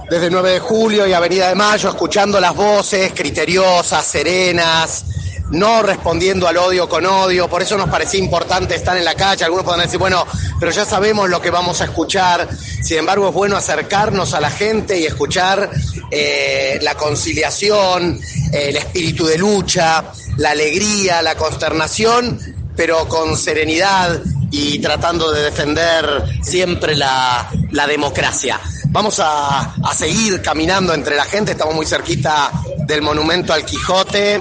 desde 0.09 0.31
9 0.31 0.53
de 0.53 0.61
julio 0.61 1.07
y 1.07 1.13
Avenida 1.13 1.51
de 1.51 1.55
Mayo, 1.55 1.91
escuchando 1.91 2.41
las 2.41 2.55
voces 2.55 3.13
criteriosas, 3.15 4.07
serenas, 4.07 5.05
no 5.51 5.83
respondiendo 5.83 6.47
al 6.47 6.57
odio 6.57 6.89
con 6.89 7.07
odio, 7.07 7.49
por 7.49 7.63
eso 7.63 7.77
nos 7.77 7.89
parecía 7.89 8.21
importante 8.21 8.75
estar 8.75 8.97
en 8.97 9.05
la 9.05 9.15
calle. 9.15 9.45
Algunos 9.45 9.65
podrán 9.65 9.85
decir, 9.85 9.99
bueno, 9.99 10.27
pero 10.61 10.73
ya 10.73 10.85
sabemos 10.85 11.29
lo 11.29 11.41
que 11.41 11.51
vamos 11.51 11.81
a 11.81 11.85
escuchar. 11.85 12.49
Sin 12.83 12.99
embargo, 12.99 13.29
es 13.29 13.35
bueno 13.35 13.57
acercarnos 13.57 14.35
a 14.35 14.41
la 14.41 14.51
gente 14.51 14.99
y 14.99 15.07
escuchar 15.07 15.71
eh, 16.11 16.79
la 16.83 16.95
conciliación, 16.95 18.21
el 18.53 18.77
espíritu 18.77 19.27
de 19.27 19.39
lucha, 19.39 20.05
la 20.37 20.51
alegría, 20.51 21.23
la 21.23 21.35
consternación, 21.35 22.39
pero 22.77 23.09
con 23.09 23.37
serenidad 23.37 24.21
y 24.51 24.79
tratando 24.79 25.31
de 25.33 25.43
defender 25.43 26.25
siempre 26.43 26.95
la, 26.95 27.51
la 27.73 27.87
democracia. 27.87 28.61
Vamos 28.91 29.21
a, 29.21 29.75
a 29.75 29.95
seguir 29.95 30.41
caminando 30.41 30.95
entre 30.95 31.17
la 31.17 31.25
gente, 31.25 31.53
estamos 31.53 31.75
muy 31.75 31.85
cerquita 31.85 32.51
del 32.87 33.03
monumento 33.03 33.53
al 33.53 33.65
Quijote. 33.65 34.41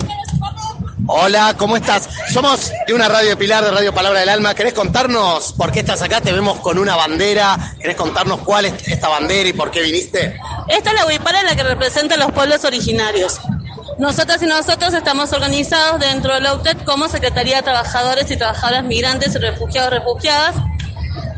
Hola, 1.09 1.55
¿cómo 1.57 1.77
estás? 1.77 2.09
Somos 2.33 2.69
de 2.85 2.93
una 2.93 3.07
radio 3.07 3.29
de 3.29 3.37
Pilar, 3.37 3.63
de 3.63 3.71
Radio 3.71 3.93
Palabra 3.93 4.19
del 4.19 4.27
Alma. 4.27 4.53
¿Querés 4.53 4.73
contarnos 4.73 5.53
por 5.53 5.71
qué 5.71 5.79
estás 5.79 6.01
acá? 6.01 6.19
Te 6.19 6.33
vemos 6.33 6.59
con 6.59 6.77
una 6.77 6.97
bandera. 6.97 7.75
¿Querés 7.79 7.95
contarnos 7.95 8.41
cuál 8.41 8.65
es 8.65 8.87
esta 8.89 9.07
bandera 9.07 9.47
y 9.47 9.53
por 9.53 9.71
qué 9.71 9.81
viniste? 9.83 10.37
Esta 10.67 10.89
es 10.89 10.95
la 10.97 11.05
huipala 11.05 11.43
la 11.43 11.55
que 11.55 11.63
representa 11.63 12.15
a 12.15 12.17
los 12.17 12.33
pueblos 12.33 12.65
originarios. 12.65 13.39
Nosotras 13.97 14.43
y 14.43 14.47
nosotros 14.47 14.93
estamos 14.93 15.31
organizados 15.31 16.01
dentro 16.01 16.33
de 16.33 16.41
la 16.41 16.53
UTED 16.55 16.79
como 16.85 17.07
Secretaría 17.07 17.57
de 17.57 17.63
Trabajadores 17.63 18.29
y 18.29 18.35
Trabajadoras 18.35 18.83
Migrantes 18.83 19.33
y 19.33 19.37
Refugiados 19.37 19.91
Refugiadas, 19.91 20.55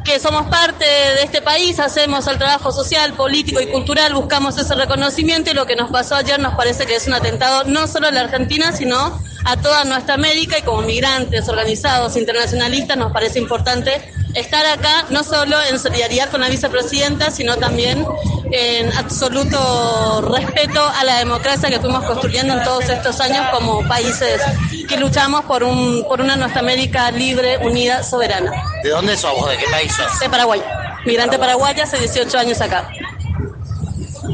que 0.03 0.19
somos 0.19 0.47
parte 0.47 0.83
de 0.83 1.23
este 1.23 1.43
país, 1.43 1.79
hacemos 1.79 2.25
el 2.25 2.39
trabajo 2.39 2.71
social, 2.71 3.13
político 3.13 3.61
y 3.61 3.67
cultural, 3.67 4.15
buscamos 4.15 4.57
ese 4.57 4.73
reconocimiento 4.73 5.51
y 5.51 5.53
lo 5.53 5.67
que 5.67 5.75
nos 5.75 5.91
pasó 5.91 6.15
ayer 6.15 6.39
nos 6.39 6.55
parece 6.55 6.87
que 6.87 6.95
es 6.95 7.05
un 7.07 7.13
atentado 7.13 7.65
no 7.65 7.85
solo 7.85 8.07
a 8.07 8.11
la 8.11 8.21
Argentina, 8.21 8.71
sino 8.71 9.21
a 9.45 9.57
toda 9.57 9.83
nuestra 9.85 10.15
América 10.15 10.57
y 10.57 10.61
como 10.61 10.81
migrantes 10.81 11.47
organizados 11.47 12.15
internacionalistas 12.15 12.97
nos 12.97 13.11
parece 13.11 13.39
importante 13.39 14.01
estar 14.35 14.65
acá 14.65 15.05
no 15.09 15.23
solo 15.23 15.57
en 15.69 15.79
solidaridad 15.79 16.29
con 16.29 16.41
la 16.41 16.49
vicepresidenta, 16.49 17.31
sino 17.31 17.57
también 17.57 18.05
en 18.51 18.91
absoluto 18.93 20.21
respeto 20.21 20.83
a 20.83 21.03
la 21.03 21.17
democracia 21.19 21.69
que 21.69 21.79
fuimos 21.79 22.03
construyendo 22.05 22.53
en 22.53 22.63
todos 22.63 22.89
estos 22.89 23.19
años 23.21 23.45
como 23.51 23.87
países 23.87 24.41
que 24.87 24.97
luchamos 24.97 25.45
por, 25.45 25.63
un, 25.63 26.05
por 26.07 26.21
una 26.21 26.35
nuestra 26.35 26.61
América 26.61 27.09
libre, 27.11 27.57
unida, 27.59 28.03
soberana. 28.03 28.51
¿De 28.83 28.89
dónde 28.89 29.17
sos 29.17 29.33
vos? 29.35 29.49
¿De 29.49 29.57
qué 29.57 29.65
país 29.71 29.91
sos? 29.93 30.19
De 30.19 30.29
Paraguay. 30.29 30.61
Migrante 31.05 31.39
paraguaya 31.39 31.83
hace 31.83 31.97
18 31.97 32.37
años 32.37 32.61
acá. 32.61 32.89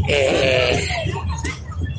Eh, 0.08 0.88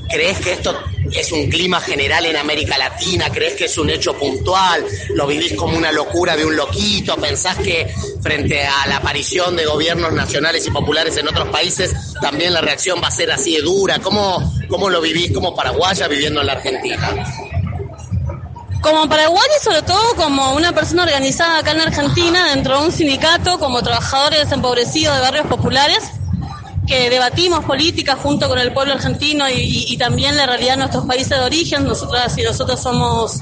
¿Crees 0.09 0.41
que 0.41 0.53
esto 0.53 0.77
es 1.13 1.33
un 1.33 1.49
clima 1.49 1.81
general 1.81 2.27
en 2.27 2.37
América 2.37 2.79
Latina? 2.79 3.31
¿Crees 3.33 3.55
que 3.55 3.65
es 3.67 3.79
un 3.79 3.91
hecho 3.91 4.15
puntual? 4.15 4.85
¿Lo 5.15 5.27
vivís 5.27 5.55
como 5.55 5.77
una 5.77 5.93
locura 5.93 6.37
de 6.37 6.45
un 6.45 6.57
loquito? 6.57 7.17
¿Pensás 7.17 7.57
que 7.59 7.87
frente 8.23 8.65
a 8.65 8.87
la 8.87 8.97
aparición 8.97 9.57
de 9.57 9.67
gobiernos 9.67 10.13
nacionales 10.13 10.67
y 10.67 10.71
populares 10.71 11.17
en 11.17 11.29
otros 11.29 11.49
países 11.49 11.93
también 12.21 12.53
la 12.53 12.61
reacción 12.61 13.01
va 13.03 13.09
a 13.09 13.11
ser 13.11 13.31
así 13.31 13.57
de 13.57 13.63
dura? 13.63 13.99
¿Cómo, 14.01 14.53
cómo 14.69 14.91
lo 14.91 15.01
vivís 15.01 15.33
como 15.33 15.55
paraguaya 15.55 16.09
viviendo 16.09 16.41
en 16.41 16.47
la 16.47 16.53
Argentina? 16.55 17.25
Como 18.81 19.09
paraguaya 19.09 19.59
sobre 19.63 19.83
todo 19.83 20.15
como 20.15 20.55
una 20.55 20.73
persona 20.73 21.03
organizada 21.03 21.59
acá 21.59 21.73
en 21.73 21.81
Argentina 21.81 22.51
dentro 22.55 22.79
de 22.79 22.87
un 22.87 22.93
sindicato 22.93 23.59
como 23.59 23.83
trabajadores 23.83 24.41
desempobrecidos 24.41 25.17
de 25.17 25.23
barrios 25.23 25.47
populares, 25.47 25.99
que 26.87 27.11
debatimos 27.11 27.65
política 27.65 28.17
junto 28.17 28.49
con 28.49 28.59
el 28.59 28.73
pueblo 28.73 28.95
argentino 28.95 29.49
y, 29.49 29.87
y, 29.89 29.97
también 29.97 30.37
la 30.37 30.47
realidad 30.47 30.73
de 30.73 30.79
nuestros 30.79 31.07
países 31.07 31.31
de 31.31 31.41
origen. 31.41 31.85
Nosotras 31.85 32.37
y 32.39 32.43
nosotros 32.43 32.81
somos 32.81 33.41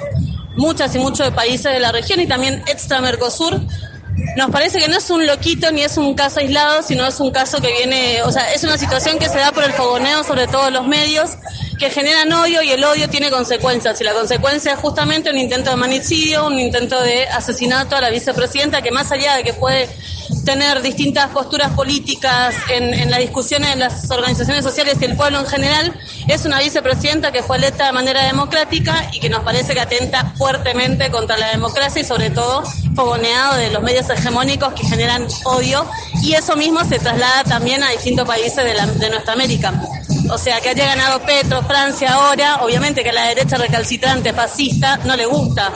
muchas 0.57 0.95
y 0.95 0.99
muchos 0.99 1.27
de 1.27 1.33
países 1.33 1.73
de 1.73 1.81
la 1.81 1.93
región 1.93 2.21
y 2.21 2.27
también 2.27 2.63
extra 2.67 3.01
Mercosur. 3.01 3.61
Nos 4.37 4.51
parece 4.51 4.79
que 4.79 4.89
no 4.89 4.97
es 4.97 5.11
un 5.11 5.27
loquito 5.27 5.71
ni 5.73 5.83
es 5.83 5.97
un 5.97 6.15
caso 6.15 6.41
aislado, 6.41 6.83
sino 6.83 7.07
es 7.07 7.19
un 7.19 7.31
caso 7.31 7.61
que 7.61 7.73
viene, 7.73 8.23
o 8.23 8.31
sea, 8.31 8.53
es 8.53 8.63
una 8.63 8.79
situación 8.79 9.19
que 9.19 9.29
se 9.29 9.39
da 9.39 9.53
por 9.53 9.65
el 9.65 9.73
fogoneo, 9.73 10.23
sobre 10.23 10.47
todo 10.47 10.71
los 10.71 10.87
medios, 10.87 11.31
que 11.79 11.91
generan 11.91 12.33
odio 12.33 12.63
y 12.63 12.71
el 12.71 12.85
odio 12.85 13.09
tiene 13.09 13.31
consecuencias. 13.31 14.01
Y 14.01 14.05
la 14.05 14.13
consecuencia 14.13 14.73
es 14.73 14.79
justamente 14.79 15.31
un 15.31 15.39
intento 15.39 15.71
de 15.71 15.77
manicidio, 15.77 16.47
un 16.47 16.59
intento 16.59 17.01
de 17.03 17.27
asesinato 17.27 17.97
a 17.97 18.01
la 18.01 18.11
vicepresidenta, 18.11 18.83
que 18.83 18.93
más 18.93 19.11
allá 19.11 19.37
de 19.37 19.43
que 19.43 19.53
puede 19.53 19.89
tener 20.45 20.83
distintas 20.83 21.29
posturas 21.31 21.73
políticas 21.73 22.55
en, 22.71 22.95
en 22.95 23.11
las 23.11 23.21
discusiones 23.21 23.71
de 23.71 23.77
las 23.77 24.11
organizaciones 24.11 24.65
sociales 24.65 24.97
y 25.01 25.05
el 25.05 25.17
pueblo 25.17 25.41
en 25.41 25.47
general, 25.47 25.99
es 26.29 26.45
una 26.45 26.61
vicepresidenta 26.61 27.33
que 27.33 27.43
fue 27.43 27.57
electa 27.57 27.87
de 27.87 27.93
manera 27.93 28.25
democrática 28.25 29.11
y 29.13 29.21
que 29.21 29.29
nos 29.29 29.41
parece 29.41 29.75
que 29.75 29.81
atenta 29.81 30.33
fuertemente 30.37 31.11
contra 31.11 31.37
la 31.37 31.51
democracia 31.51 32.03
y 32.03 32.05
sobre 32.05 32.31
todo 32.31 32.63
fogoneado 32.95 33.57
de 33.57 33.71
los 33.71 33.83
medios 33.83 34.09
hegemónicos 34.09 34.73
que 34.75 34.87
generan 34.87 35.27
odio 35.45 35.87
y 36.23 36.35
eso 36.35 36.57
mismo 36.57 36.85
se 36.85 36.99
traslada 36.99 37.45
también 37.45 37.83
a 37.83 37.91
distintos 37.91 38.27
países 38.27 38.65
de, 38.65 38.75
la, 38.75 38.87
de 38.87 39.11
nuestra 39.11 39.33
América. 39.33 39.73
O 40.31 40.39
sea, 40.39 40.61
que 40.61 40.71
haya 40.71 40.87
ganado 40.87 41.21
Petro, 41.21 41.63
Francia 41.63 42.15
ahora, 42.15 42.63
obviamente 42.63 43.03
que 43.03 43.11
a 43.11 43.13
la 43.13 43.27
derecha 43.27 43.57
recalcitrante 43.57 44.33
fascista 44.33 44.99
no 45.05 45.17
le 45.17 45.27
gusta. 45.27 45.73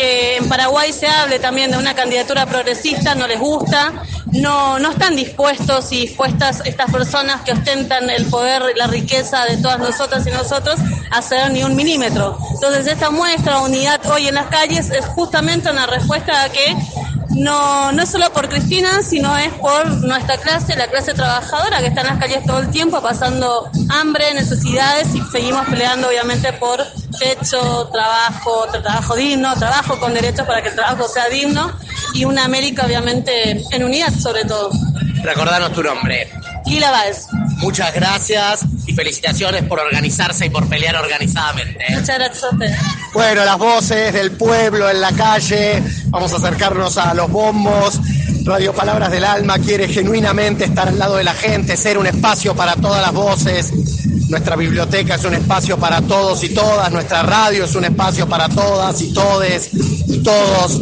Que 0.00 0.36
en 0.38 0.48
Paraguay 0.48 0.94
se 0.94 1.06
hable 1.06 1.38
también 1.40 1.70
de 1.70 1.76
una 1.76 1.94
candidatura 1.94 2.46
progresista 2.46 3.14
no 3.14 3.26
les 3.26 3.38
gusta. 3.38 3.92
No, 4.32 4.78
no 4.78 4.92
están 4.92 5.14
dispuestos 5.14 5.92
y 5.92 6.06
dispuestas 6.06 6.62
estas 6.64 6.90
personas 6.90 7.42
que 7.42 7.52
ostentan 7.52 8.08
el 8.08 8.24
poder 8.26 8.62
y 8.74 8.78
la 8.78 8.86
riqueza 8.86 9.44
de 9.44 9.58
todas 9.58 9.78
nosotras 9.78 10.26
y 10.26 10.30
nosotros 10.30 10.80
a 11.10 11.18
hacer 11.18 11.52
ni 11.52 11.62
un 11.64 11.76
milímetro. 11.76 12.38
Entonces 12.54 12.86
esta 12.86 13.10
muestra 13.10 13.58
de 13.58 13.64
unidad 13.66 14.00
hoy 14.10 14.28
en 14.28 14.36
las 14.36 14.46
calles 14.46 14.88
es 14.88 15.04
justamente 15.04 15.70
una 15.70 15.84
respuesta 15.84 16.44
a 16.44 16.48
que 16.48 16.74
no, 17.36 17.92
no 17.92 18.02
es 18.02 18.08
solo 18.08 18.32
por 18.32 18.48
Cristina, 18.48 19.02
sino 19.02 19.36
es 19.36 19.52
por 19.54 19.86
nuestra 20.02 20.38
clase, 20.38 20.76
la 20.76 20.86
clase 20.86 21.12
trabajadora 21.12 21.80
que 21.80 21.88
está 21.88 22.00
en 22.00 22.06
las 22.06 22.18
calles 22.18 22.44
todo 22.46 22.60
el 22.60 22.70
tiempo 22.70 23.02
pasando 23.02 23.68
hambre, 23.90 24.32
necesidades 24.32 25.14
y 25.14 25.20
seguimos 25.30 25.66
peleando 25.66 26.08
obviamente 26.08 26.54
por 26.54 26.80
techo, 27.20 27.88
trabajo, 27.92 28.66
trabajo 28.82 29.14
digno, 29.14 29.54
trabajo 29.56 30.00
con 30.00 30.14
derechos 30.14 30.46
para 30.46 30.62
que 30.62 30.70
el 30.70 30.74
trabajo 30.74 31.06
sea 31.06 31.28
digno 31.28 31.70
y 32.14 32.24
una 32.24 32.44
América 32.44 32.86
obviamente 32.86 33.62
en 33.70 33.84
unidad 33.84 34.12
sobre 34.14 34.44
todo. 34.44 34.70
Recordanos 35.22 35.72
tu 35.72 35.82
nombre. 35.82 36.32
Lila 36.66 36.90
Báez. 36.90 37.26
Muchas 37.58 37.92
gracias 37.94 38.60
y 38.86 38.94
felicitaciones 38.94 39.64
por 39.64 39.80
organizarse 39.80 40.46
y 40.46 40.50
por 40.50 40.66
pelear 40.68 40.96
organizadamente. 40.96 41.84
Muchas 41.90 42.18
gracias 42.18 42.44
a 42.44 42.50
ustedes. 42.50 42.78
Bueno, 43.12 43.44
las 43.44 43.58
voces 43.58 44.14
del 44.14 44.32
pueblo 44.32 44.88
en 44.88 45.00
la 45.00 45.12
calle, 45.12 45.82
vamos 46.06 46.32
a 46.32 46.36
acercarnos 46.36 46.96
a 46.96 47.12
los 47.12 47.30
bombos. 47.30 48.00
Radio 48.44 48.72
Palabras 48.72 49.10
del 49.10 49.24
Alma 49.24 49.58
quiere 49.58 49.88
genuinamente 49.88 50.64
estar 50.64 50.88
al 50.88 50.98
lado 50.98 51.16
de 51.16 51.24
la 51.24 51.34
gente, 51.34 51.76
ser 51.76 51.98
un 51.98 52.06
espacio 52.06 52.54
para 52.56 52.76
todas 52.76 53.02
las 53.02 53.12
voces. 53.12 53.72
Nuestra 54.30 54.54
biblioteca 54.54 55.16
es 55.16 55.24
un 55.24 55.34
espacio 55.34 55.76
para 55.76 56.00
todos 56.02 56.44
y 56.44 56.50
todas, 56.50 56.92
nuestra 56.92 57.24
radio 57.24 57.64
es 57.64 57.74
un 57.74 57.84
espacio 57.84 58.28
para 58.28 58.48
todas 58.48 59.02
y 59.02 59.12
todes 59.12 59.70
y 59.74 60.18
todos. 60.18 60.80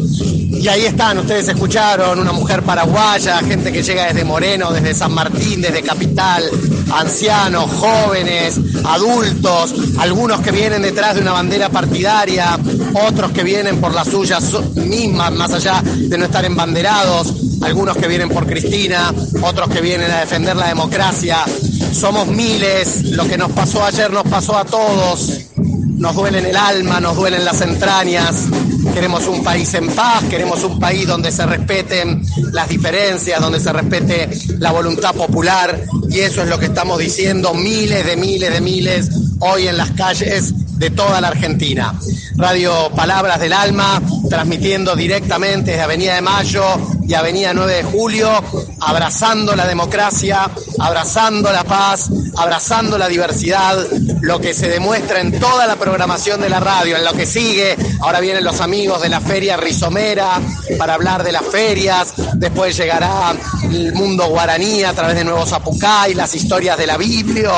Y 0.50 0.68
ahí 0.68 0.84
están, 0.84 1.16
ustedes 1.16 1.48
escucharon, 1.48 2.18
una 2.18 2.32
mujer 2.32 2.62
paraguaya, 2.62 3.38
gente 3.38 3.72
que 3.72 3.82
llega 3.82 4.04
desde 4.04 4.22
Moreno, 4.22 4.70
desde 4.70 4.92
San 4.92 5.14
Martín, 5.14 5.62
desde 5.62 5.80
Capital, 5.80 6.42
ancianos, 6.92 7.70
jóvenes, 7.70 8.60
adultos, 8.84 9.74
algunos 9.98 10.40
que 10.40 10.50
vienen 10.50 10.82
detrás 10.82 11.14
de 11.14 11.22
una 11.22 11.32
bandera 11.32 11.70
partidaria, 11.70 12.58
otros 13.06 13.30
que 13.32 13.44
vienen 13.44 13.80
por 13.80 13.94
las 13.94 14.08
suyas 14.08 14.44
mismas, 14.74 15.32
más 15.32 15.54
allá 15.54 15.82
de 15.82 16.18
no 16.18 16.26
estar 16.26 16.44
embanderados, 16.44 17.47
algunos 17.62 17.96
que 17.96 18.08
vienen 18.08 18.28
por 18.28 18.46
Cristina, 18.46 19.12
otros 19.42 19.68
que 19.68 19.80
vienen 19.80 20.10
a 20.10 20.20
defender 20.20 20.56
la 20.56 20.68
democracia. 20.68 21.38
Somos 21.92 22.26
miles, 22.28 23.04
lo 23.10 23.26
que 23.26 23.36
nos 23.36 23.50
pasó 23.52 23.84
ayer 23.84 24.10
nos 24.12 24.24
pasó 24.24 24.56
a 24.56 24.64
todos, 24.64 25.40
nos 25.56 26.14
duele 26.14 26.38
el 26.38 26.56
alma, 26.56 27.00
nos 27.00 27.16
duele 27.16 27.38
en 27.38 27.44
las 27.44 27.60
entrañas. 27.60 28.46
Queremos 28.94 29.26
un 29.26 29.42
país 29.42 29.72
en 29.74 29.88
paz, 29.88 30.24
queremos 30.24 30.62
un 30.64 30.78
país 30.78 31.06
donde 31.06 31.30
se 31.30 31.44
respeten 31.46 32.22
las 32.52 32.68
diferencias, 32.68 33.40
donde 33.40 33.60
se 33.60 33.72
respete 33.72 34.28
la 34.58 34.72
voluntad 34.72 35.14
popular 35.14 35.84
y 36.08 36.20
eso 36.20 36.42
es 36.42 36.48
lo 36.48 36.58
que 36.58 36.66
estamos 36.66 36.98
diciendo 36.98 37.54
miles 37.54 38.06
de 38.06 38.16
miles 38.16 38.52
de 38.52 38.60
miles 38.60 39.10
hoy 39.40 39.68
en 39.68 39.76
las 39.76 39.90
calles 39.92 40.54
de 40.78 40.90
toda 40.90 41.20
la 41.20 41.28
Argentina. 41.28 41.94
Radio 42.36 42.90
Palabras 42.94 43.40
del 43.40 43.52
Alma, 43.52 44.00
transmitiendo 44.30 44.94
directamente 44.94 45.72
desde 45.72 45.82
Avenida 45.82 46.14
de 46.14 46.22
Mayo, 46.22 46.62
y 47.08 47.14
Avenida 47.14 47.54
9 47.54 47.72
de 47.72 47.82
Julio, 47.84 48.30
abrazando 48.80 49.56
la 49.56 49.66
democracia, 49.66 50.50
abrazando 50.78 51.50
la 51.50 51.64
paz, 51.64 52.10
abrazando 52.36 52.98
la 52.98 53.08
diversidad, 53.08 53.78
lo 54.20 54.38
que 54.38 54.52
se 54.52 54.68
demuestra 54.68 55.20
en 55.20 55.40
toda 55.40 55.66
la 55.66 55.76
programación 55.76 56.38
de 56.42 56.50
la 56.50 56.60
radio, 56.60 56.98
en 56.98 57.04
lo 57.04 57.14
que 57.14 57.24
sigue. 57.24 57.76
Ahora 58.00 58.20
vienen 58.20 58.44
los 58.44 58.60
amigos 58.60 59.00
de 59.00 59.08
la 59.08 59.22
Feria 59.22 59.56
Rizomera 59.56 60.38
para 60.76 60.94
hablar 60.94 61.24
de 61.24 61.32
las 61.32 61.46
ferias, 61.46 62.12
después 62.34 62.76
llegará 62.76 63.34
el 63.62 63.94
mundo 63.94 64.26
guaraní 64.26 64.84
a 64.84 64.92
través 64.92 65.16
de 65.16 65.24
Nuevos 65.24 65.54
Apucay, 65.54 66.12
las 66.12 66.34
historias 66.34 66.76
de 66.76 66.86
la 66.86 66.98
Biblia, 66.98 67.52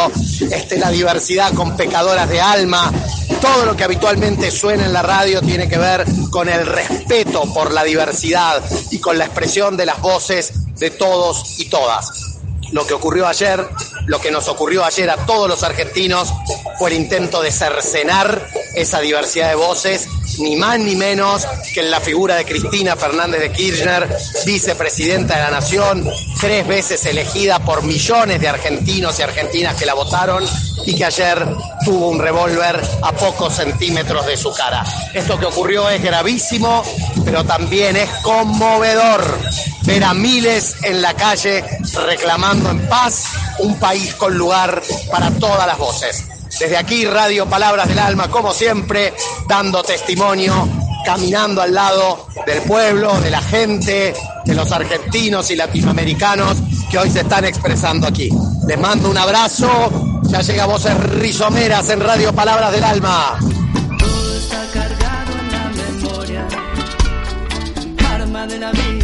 este, 0.49 0.79
la 0.79 0.91
diversidad 0.91 1.53
con 1.55 1.77
pecadoras 1.77 2.29
de 2.29 2.41
alma, 2.41 2.93
todo 3.41 3.65
lo 3.65 3.77
que 3.77 3.85
habitualmente 3.85 4.51
suena 4.51 4.85
en 4.85 4.93
la 4.93 5.03
radio 5.03 5.41
tiene 5.41 5.69
que 5.69 5.79
ver 5.79 6.05
con 6.31 6.49
el 6.49 6.67
respeto 6.67 7.43
por 7.53 7.73
la 7.73 7.83
diversidad 7.83 8.63
con 9.01 9.19
la 9.19 9.25
expresión 9.25 9.77
de 9.77 9.87
las 9.87 10.01
voces 10.01 10.75
de 10.77 10.91
todos 10.91 11.59
y 11.59 11.69
todas. 11.69 12.39
Lo 12.73 12.87
que 12.87 12.95
ocurrió 12.95 13.27
ayer, 13.27 13.67
lo 14.07 14.21
que 14.21 14.31
nos 14.31 14.49
ocurrió 14.49 14.85
ayer 14.85 15.11
a 15.11 15.17
todos 15.27 15.49
los 15.49 15.63
argentinos 15.63 16.33
fue 16.79 16.91
el 16.91 16.97
intento 16.97 17.43
de 17.43 17.51
cercenar 17.51 18.49
esa 18.75 19.01
diversidad 19.01 19.49
de 19.49 19.57
voces, 19.57 20.09
ni 20.40 20.57
más 20.57 20.79
ni 20.79 20.96
menos 20.96 21.46
que 21.72 21.81
en 21.81 21.90
la 21.90 22.00
figura 22.00 22.37
de 22.37 22.44
Cristina 22.44 22.96
Fernández 22.96 23.40
de 23.40 23.53
Kirchner, 23.53 24.09
vicepresidenta 24.46 25.37
de 25.37 25.42
la 25.42 25.50
Nación, 25.50 26.09
tres 26.40 26.66
veces 26.66 27.05
elegida 27.07 27.59
por 27.61 27.83
millones 27.83 28.40
de 28.40 28.48
argentinos 28.48 29.18
y 29.18 29.22
argentinas 29.22 29.76
que 29.76 29.87
la 29.87 29.94
votaron 29.94 30.44
y 30.87 30.94
que 30.94 31.05
ayer 31.05 31.46
tuvo 31.85 32.09
un 32.09 32.18
revólver 32.18 32.81
a 33.03 33.12
pocos 33.12 33.55
centímetros 33.55 34.26
de 34.26 34.37
su 34.37 34.53
cara. 34.53 34.85
Esto 35.14 35.38
que 35.38 35.46
ocurrió 35.46 35.88
es 35.90 36.03
gravísimo, 36.03 36.83
pero 37.24 37.44
también 37.44 37.96
es 37.96 38.09
conmovedor 38.22 39.22
ver 39.83 40.05
a 40.05 40.14
miles 40.14 40.76
en 40.83 41.03
la 41.03 41.14
calle 41.14 41.64
reclamando 42.07 42.70
en 42.70 42.88
paz 42.88 43.24
un 43.59 43.79
país 43.79 44.14
con 44.14 44.37
lugar 44.37 44.83
para 45.11 45.31
todas 45.33 45.66
las 45.66 45.79
voces. 45.79 46.30
Desde 46.59 46.77
aquí, 46.77 47.05
Radio 47.05 47.47
Palabras 47.47 47.89
del 47.89 47.99
Alma, 47.99 48.29
como 48.29 48.53
siempre, 48.53 49.15
dando 49.49 49.83
testimonio, 49.83 50.69
caminando 51.05 51.63
al 51.63 51.73
lado 51.73 52.27
del 52.47 52.61
pueblo, 52.63 53.21
de 53.21 53.31
la 53.31 53.41
gente, 53.41 54.15
de 54.45 54.55
los 54.55 54.71
argentinos 54.73 55.51
y 55.51 55.57
latinoamericanos 55.57 56.59
que 56.91 56.99
hoy 56.99 57.11
se 57.11 57.21
están 57.21 57.45
expresando 57.45 58.07
aquí. 58.07 58.29
Les 58.67 58.79
mando 58.79 59.11
un 59.11 59.17
abrazo. 59.17 60.21
Ya 60.25 60.43
llega 60.43 60.67
Voces 60.67 60.99
Rizomeras 61.15 61.89
en 61.91 62.01
Radio 62.01 62.33
Palabras 62.35 62.73
del 62.73 62.85
Alma. 62.85 63.39
Todo 63.99 64.37
está 64.37 64.67
cargado 64.73 65.33
en 65.39 65.53
la 65.53 65.69
memoria. 65.71 66.49
Karma 67.97 68.47
de 68.47 68.59
la 68.59 68.73
vida. 68.73 69.00